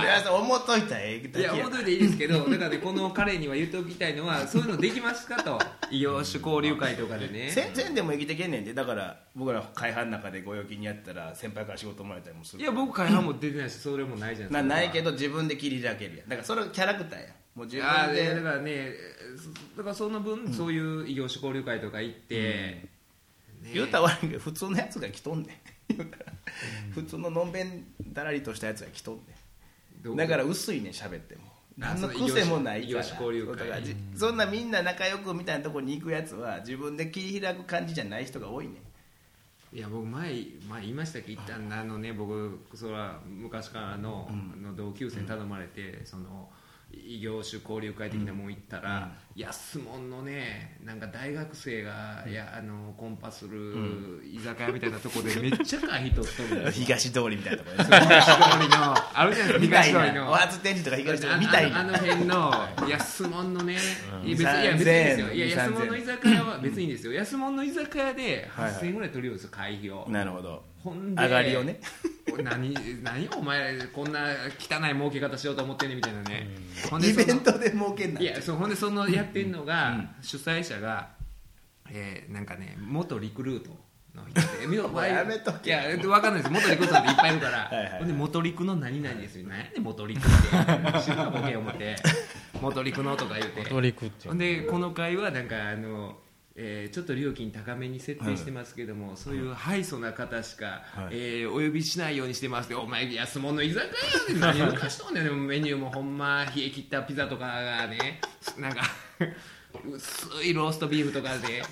[0.00, 5.58] れはさ思っといたらええういや思っといていいですけどだからねこの彼には言っておきたいのはそういうのできますかと。
[5.90, 7.50] 異業種交流会とかでね。
[7.50, 8.74] せんせんでも生きてけんねんで。
[8.74, 12.62] だから僕ら会派の中でご用気にやったら先輩から仕事もらえたりもする。
[12.62, 16.28] いや僕会派も出てないしそれもないじゃないですかなないけど自分で切り開けるやん。
[16.28, 17.26] だからそれはキャラクターや。
[17.54, 18.34] もう自あ分で。
[18.34, 18.92] だからね
[19.36, 23.72] そだからその分、そういう異業種交流会とか行って、ね。
[23.72, 26.32] 言うたら悪いけど普通のやつが来とんねん言うたら
[26.94, 31.42] 普通ののんべんだらりとしたやつが来とんねだから薄いねん喋っても。
[31.80, 33.04] あ何の癖もないから。
[34.16, 38.72] そんなみんな仲良くみたいなところに行くやつは自分で切り開く感じじゃない人が多いね
[39.72, 39.76] ん。
[39.76, 41.32] いや僕前前言いましたっけ？
[41.32, 46.48] 一旦あのね僕それは昔からの,、あの同級生に頼まれて、その
[46.90, 56.84] 異業種交流会的なもん行ったら、安物のねなんか大学生が、いやあのコンパする居酒屋みたいなとこで めっちゃかい人とるんですよ。
[56.86, 60.26] 東通りみたいなところで東通りのあるじゃないですか東通りの。
[60.84, 61.66] とか東通りみたい。
[61.66, 63.76] あのあなの辺の安物のね、
[64.24, 65.32] いや別にいや3000別にですよ。
[65.32, 67.12] いや円安物の居酒屋は別にですよ。
[67.12, 71.80] 安物の居酒屋ではいはい8000円ぐらい取るようですよ会費をなるほど上がりをね。
[72.42, 76.48] 何何お前こんな汚い儲け方しようと思ってんねんみたいなね。
[76.90, 81.10] ほんでイベントで儲けんないやそうほんでそのやってんのが、主催者が、
[81.90, 83.70] えーなんかね元リクルート
[84.14, 85.08] の人で。
[85.08, 86.50] やめとけいや分かんないです。
[86.50, 87.58] 元リクルートなんていっぱいいるから。
[87.70, 89.48] はいはいほんで元リクの何々ですよ。
[89.48, 91.02] 何やねん元リクって。
[91.02, 91.96] 知らんボケ思って。
[92.60, 93.64] 元リクのとか言うて。
[93.64, 94.24] トリックって。
[94.24, 96.18] いうほんでこの会はなんかあの、
[96.60, 101.08] えーちょっと料金高めに設定してますけども、そういう敗訴な方しか、はい。
[101.12, 102.74] えーお呼びしないようにしてます。
[102.74, 105.46] お前安物の居酒屋で 何抜かしとんねん。
[105.46, 108.20] メニューもほんま冷え切ったピザとかがね
[108.58, 108.82] なんか
[109.84, 111.62] 薄いローストビーフとかで。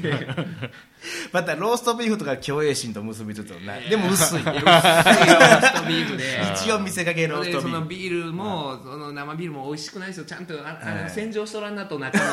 [0.00, 0.26] で
[1.32, 4.38] またローストビーフとか共栄心と結びつつなでも薄い。
[4.38, 6.24] 薄いローストビーフで。
[6.54, 7.88] 一応見せかけローストビーフ。
[7.88, 10.24] ビールも、その生ビールも美味しくないですよ。
[10.24, 11.10] ちゃんとあはい。
[11.10, 12.24] 洗浄しとらんなと中の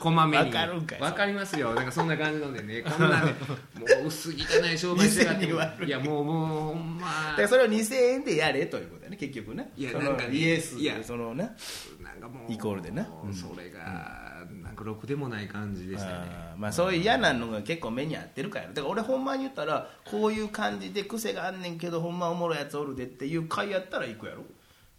[0.00, 0.44] こまめに。
[0.44, 1.00] わかるんかい。
[1.00, 1.74] わかりますよ。
[1.74, 2.82] なんかそんな感じなんでね。
[2.82, 3.34] こんなね
[3.78, 4.34] もう薄汚
[4.72, 5.86] い商売してがってい。
[5.86, 7.06] いやもうもうほんま。
[7.30, 9.16] だからそれを2000円でやれということだね。
[9.16, 11.56] 結局ねいやなんかねイエスいやそのね
[12.00, 13.08] なんかもうイコールでな。
[13.32, 18.68] それがなんかろくでもない感じでしたよねまあそういう嫌なのが結構目に合ってるから。
[18.68, 24.44] だから俺ほんまに言ったらこういう感じで癖があんねんけどほんまおもろいやつおるでっていう回やったら行くやろ。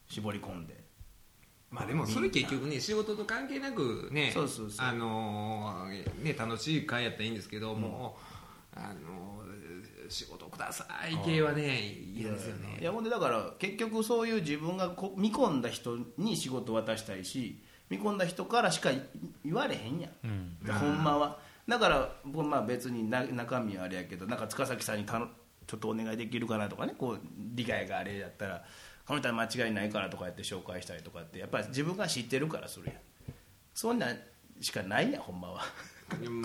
[0.07, 0.80] 絞り込んで
[1.71, 4.31] まあでもそれ結局ね仕事と関係なくね
[4.83, 8.17] あのーね楽しい会やったらいいんですけども
[8.75, 11.79] あのー仕事ください系はね
[12.13, 12.77] 嫌ですよね。
[12.81, 18.89] いやほんでだから結局そういう自分がこ見込んだ人に仕事を渡したいし見込んだ人からしか
[19.45, 21.39] 言われへんやん、ほんまは。
[21.65, 25.27] だから僕まあ別にな中身はあれやけどなんか塚崎さんにたの
[25.65, 27.19] ちょっとお願いできるかなとかねこう
[27.55, 28.65] 理解があれやったら
[29.05, 32.95] この人は間違いないからとかやって紹介したりとかってやっぱり自分が知ってるからするやん。
[33.73, 34.17] そんなん
[34.59, 35.61] しかないやんほんまは。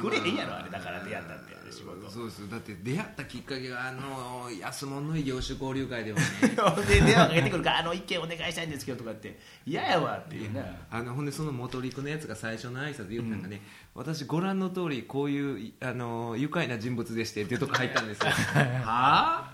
[0.00, 2.08] くれへんやろあれだから出会ったって仕事。
[2.08, 6.24] そうですだって出会ったきっかけがあの安物の異業種交流会ではね。
[6.86, 13.60] で電話かけてくるから「あの一件お願いしたいんですけど」とかって嫌やわっていうなあのほんでその元陸のやつが最初の挨拶言ったのがね、
[13.94, 18.30] 私ご覧の通りこういういあの愉快な人物でしてっていうとこ入ったんですよ。
[18.86, 19.52] はあ？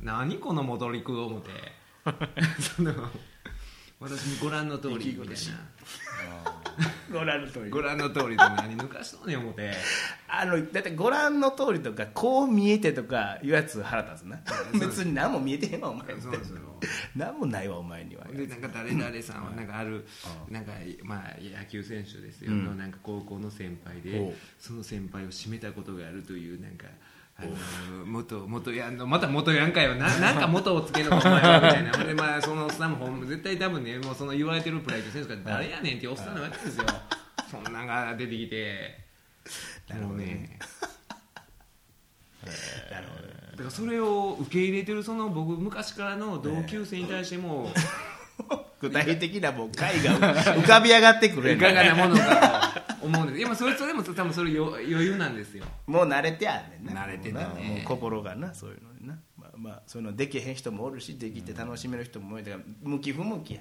[0.00, 1.50] 何この元陸を思って
[2.76, 2.92] その
[4.00, 5.34] 私にご覧の通りみたいな。
[7.12, 7.70] ご覧の通り。
[7.70, 9.72] ご覧の通りで何抜かしとんねん思って。
[10.28, 14.38] あのだってご覧の通りとかこう見えてとかいうやつ腹立つな。
[14.78, 16.20] 別に何も見えてへんわお前って。
[16.20, 16.58] そうですよ
[17.16, 18.24] 何もないわお前には。
[18.26, 20.06] でなんか誰々さんはなんかある
[20.48, 20.72] なんか
[21.02, 22.78] まあ野球選手ですよ、うん。
[22.78, 24.34] なんか高校の先輩ほでう。
[24.60, 26.86] その先輩を締めたことがあるというなんか
[28.04, 29.94] 元元やんのまた元やんかよ。
[29.94, 31.92] ななんか元をつけるのかお前はみたいな。
[31.92, 36.84] ほんでまあそのおっさんも絶対多分ねもうその言われてるプライド選手が誰やねんっていうおっさんなわけですよ。
[37.50, 38.98] そんなんが出てきて。
[40.02, 40.58] もうね。
[42.90, 43.28] なるほど。
[43.28, 47.70] だからそれを受け入れてるその僕昔からの同級生に対しても
[48.80, 50.12] 具体的なもう回が
[50.56, 51.58] 浮かび上がってくるやん。
[51.58, 53.38] いかがなものかと思うんです。
[53.38, 55.64] いやまあそれそれも多分それ余余裕なんですよ。
[55.86, 57.02] もう慣れてやんねんな。
[57.02, 59.18] 慣れてたねもう心がなそういうのにな。
[59.36, 62.44] まあまあそういうのできへん人もおるしできて楽しめる人も多い。
[62.44, 63.60] だから向き不向きや。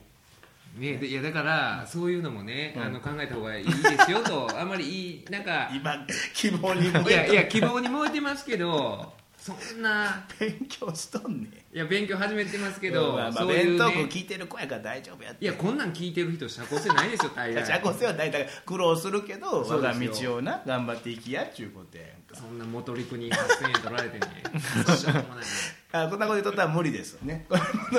[0.76, 3.72] ね、でいやだからそういうのもね、あの考えた方がいいで
[4.06, 9.14] すよとあんまりいいなんか 今希望に向いやいや希望に燃えてますけど
[9.48, 10.26] そんな。
[10.38, 11.76] 勉強しとんねん。
[11.76, 15.45] いや勉強始めてますけど、まあまあそういう、弁当ね、聞いてる子やから大丈夫やって。
[15.45, 17.66] いやこんなん聞いてる人社交性ないですよ大概。
[17.66, 20.36] 社交性は大体苦労するけどそう我ですよ。
[20.36, 22.36] が道をな頑張っていきやっちゅうことやんか。
[22.36, 24.43] そんな元陸に8000円取られてね。
[24.86, 25.45] ど うしようもない。
[25.93, 27.45] あこんなこと言っとったら無理ですよね。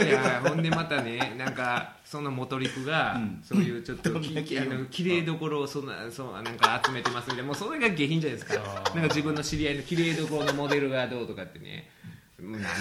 [0.03, 3.42] いやほんでまたねなんかその元陸が、うん。
[3.44, 7.44] そういうちょっとき どんな気分あの綺麗どころをそんなそうなんか集めてますみたいな。
[7.44, 8.54] もうそれが下品じゃないですか。
[8.64, 11.90] なんか自分の知り合いの綺麗どころのモデルがどうとかってね。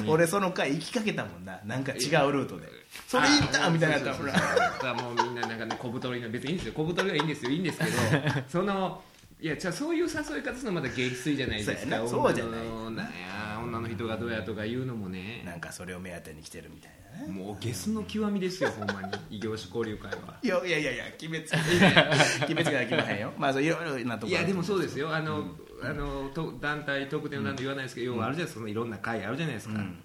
[0.07, 1.59] 俺その回行きかけたもんな。
[1.65, 2.67] なんか違うルートで。
[3.05, 6.73] それ行ったみたいなやったらもうみんななんかね小太りの別にいいんですよ。
[6.73, 7.51] 小太りはいいんですよ。
[7.51, 7.91] いいんですけど
[8.47, 9.03] その
[9.39, 12.07] いやじゃあそういう誘い方するのまた芸粋じゃないですか。
[12.07, 12.59] そうじゃない。
[13.63, 15.43] 女の人がどうやとか言うのもね。
[15.45, 17.31] なんかそれを目当てに来てるみたいなね。
[17.31, 19.13] もうゲスの極みですよ ほんまに。
[19.29, 20.39] 異業種交流会は。
[20.41, 21.57] いやいやいや決めつけ
[22.47, 23.33] 決めつけなきゃいけまへんよ。
[23.37, 25.13] まあそういろいろなところいやでもそうですよ。
[25.13, 28.59] あの、あのと団体特典をなんて言わないですけど、要はあるじゃないですか。
[28.59, 29.97] そのいろんな会あるじゃないですか、うん。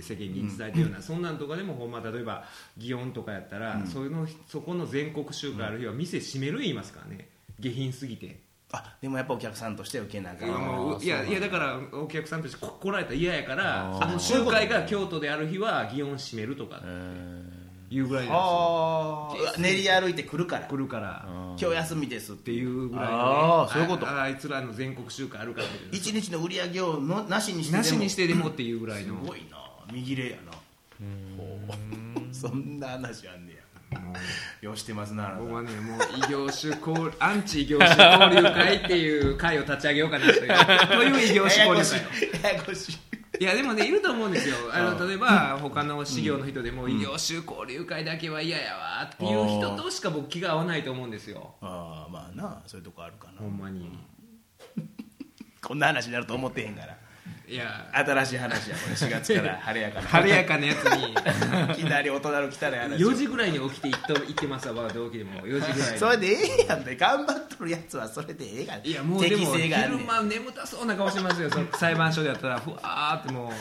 [0.00, 2.44] 世間に伝えてるような、 そんなんとかでもほんま例えば
[2.78, 7.28] 祇園とかやったら、そういうのそこの全国集会ある日は店閉める言いますからね。
[7.58, 8.45] 下品すぎて。
[8.72, 10.48] あでもやっぱお客さんとして受けなあかん。
[10.48, 16.82] もういやいやだからお客さんとしてこ来られたら嫌やからあその集会が京都である日は祇園閉めるとか
[17.90, 18.38] いうぐらいなんですよ。
[18.38, 20.66] ああ練り歩いてくるから。
[20.66, 24.08] 来るから今日休みですっってていうぐらいの、ね、あーそういうこと。
[24.08, 25.96] ああいつらの全国集会あるからみたいな。
[25.96, 27.82] 一日の売り上げをのなしにしてでも。
[27.82, 29.58] なしにしてでもっていうぐらいすのごいな。
[29.92, 30.52] 右霊やな。
[32.32, 33.55] そんな話あんねや
[34.60, 40.48] ようしてますな僕はねもう異業種交アンチ異業種交流会っていう会を立ち上げようかなという。
[40.88, 42.42] という異業種交流会。
[42.42, 42.98] ややこしい。
[43.38, 44.56] いやでもねいると思うんですよ。
[44.72, 51.54] あの例えば他の事業の人でも異業種交流会だけは嫌やわっていう人としか僕気が合わないと思うんですよ。
[51.60, 53.40] ああまあなそういうとこあるかな。
[53.40, 53.90] ほんまに。
[55.62, 56.96] こんな話になると思ってへんから
[57.48, 57.88] いや。
[57.92, 60.08] 新しい話やこれ4月から 晴れやかな。
[60.08, 61.12] 晴れやかなやつに。
[61.72, 65.40] いきなり大人の来たら話4時ぐらいに起きて行っと行ってますわ同期でも。
[65.42, 65.98] 4時ぐらいに。
[65.98, 69.68] それでええやんって頑張っとるやつはそれでええがいやもうでも昼
[69.98, 73.52] 間眠たそうな顔してますよその裁判所でやったらふわーっても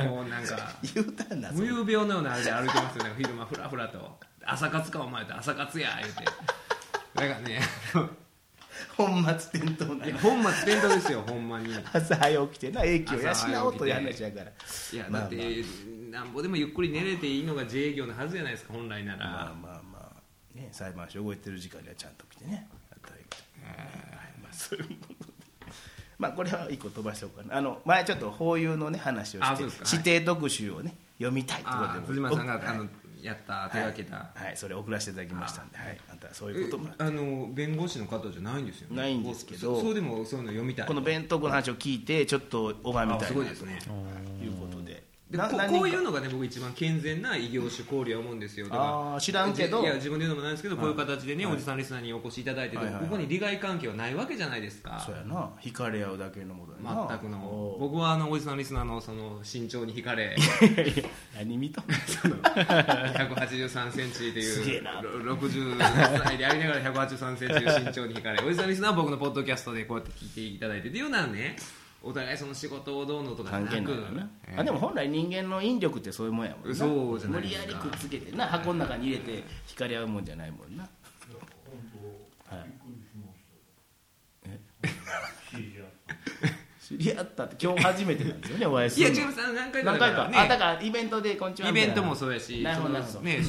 [0.00, 3.14] うもうなんか 言うたんだ無遊病のようなあれで歩いてますよね。
[3.16, 4.18] 昼間ふらふらと。
[4.44, 6.24] 朝活かお前って朝活や言うて。
[7.14, 7.60] だからね
[8.96, 11.72] 本末転倒な本末転倒ですよほんまに。
[11.72, 14.44] い朝早起きてな英気を養おうという話やから。
[14.44, 15.46] やだって、まあ
[16.10, 20.58] まなんぼでもゆっくり寝れていいのが自営業のはずじゃないですか本来なら、まあまあまあ。
[20.58, 22.68] ね裁判所動いてる時間にはちゃんと来てね。
[22.90, 23.78] やったらいいけどはい。
[24.42, 25.36] まあそういうことで。
[26.18, 29.62] まあこれは一個飛ばしておくかなあの前ちょっと法有のね話をして
[29.92, 32.86] 指定特集をね読みたいってことでああ辻間さんが、はいあの
[33.26, 35.98] やった手がけた、はい、はいそれ送らせていただきましたんではい。
[36.10, 38.96] あんたそういうこともえあの弁護士の方じゃないんですよね？
[38.96, 40.86] ないんですけどそそうでもそういうの読みたい。
[40.86, 43.18] この弁当の話を聞いてちょっと拝みあたいな。
[43.18, 43.78] とすごいですね。
[44.42, 44.85] いうことで
[45.30, 48.68] でここういうのがね僕一番健全な異業種交流は思うんですよ。
[48.68, 49.82] だから知らんけど。
[49.82, 53.02] いや自分で言うのもなんですけど、こういう形でね、おじさんリスナーにお越しいただいてて、はいはいはい。
[53.02, 55.02] ここに利害関係はないわけじゃないですか。
[55.04, 55.50] そうやな。
[55.60, 57.76] 惹かれ合うだけのものやな全くの。
[57.80, 60.36] 僕はあのおじさんリスナーのその身長に惹かれ。
[61.34, 65.02] 何見とん183 センチというすげえな。
[65.02, 65.76] ろ60
[66.22, 68.44] 歳でありながら183センチという身長に惹かれ。
[68.46, 70.90] おじさんリスナーは僕のポッドキャストでこうやって聞いていただいて。
[70.90, 71.56] っていうのはね
[72.06, 76.74] お互いその仕事をどうのとかなく関係ないよな、ええあでも本来人間の引力ってそういうもんやもんな。
[76.74, 80.84] そうじゃない無理やりくっつけてな箱の中に入れて惹かれ合うもんじゃないもんな。
[80.84, 80.88] は
[82.58, 82.66] い。
[86.80, 87.44] 知り合った。
[87.44, 89.14] って今日初めてなんですよねお会いするの。
[89.14, 91.68] いや違いますあの何回か何回か、ねあだからイベントでこんにちは。
[91.68, 93.20] イベントもそうやしなるほどなるほど。
[93.20, 93.40] ね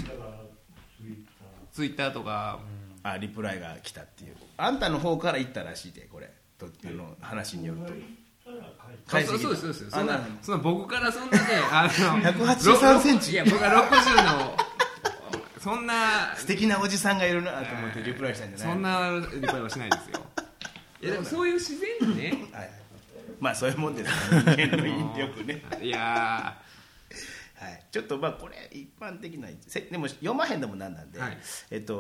[1.72, 2.60] ツイッターとか。
[3.04, 4.36] あリプライが来たっていう。
[4.58, 6.32] あんたの方から行ったらしいでこれ。
[6.58, 7.94] とあの話によると
[9.12, 9.90] あそうそうですそうです。
[9.90, 11.90] そんなそんな僕からそんなねあの
[12.22, 13.32] 183センチ。
[13.32, 14.58] いや僕は60の
[15.60, 20.26] そんな素敵なおじさんがいるなと思ってリプライしたんじゃないそんなリプライはしないですよ。
[21.02, 22.48] いやでもそういう自然にね。
[22.54, 22.70] はい。
[23.40, 24.30] まあそういうもんです。
[24.30, 25.62] から人間の引力ね。
[25.82, 26.58] いや
[27.60, 31.38] はい、ちょっとまあこれ一般的なせでも読まへんでもなんなんで、はい。
[31.72, 31.98] えっと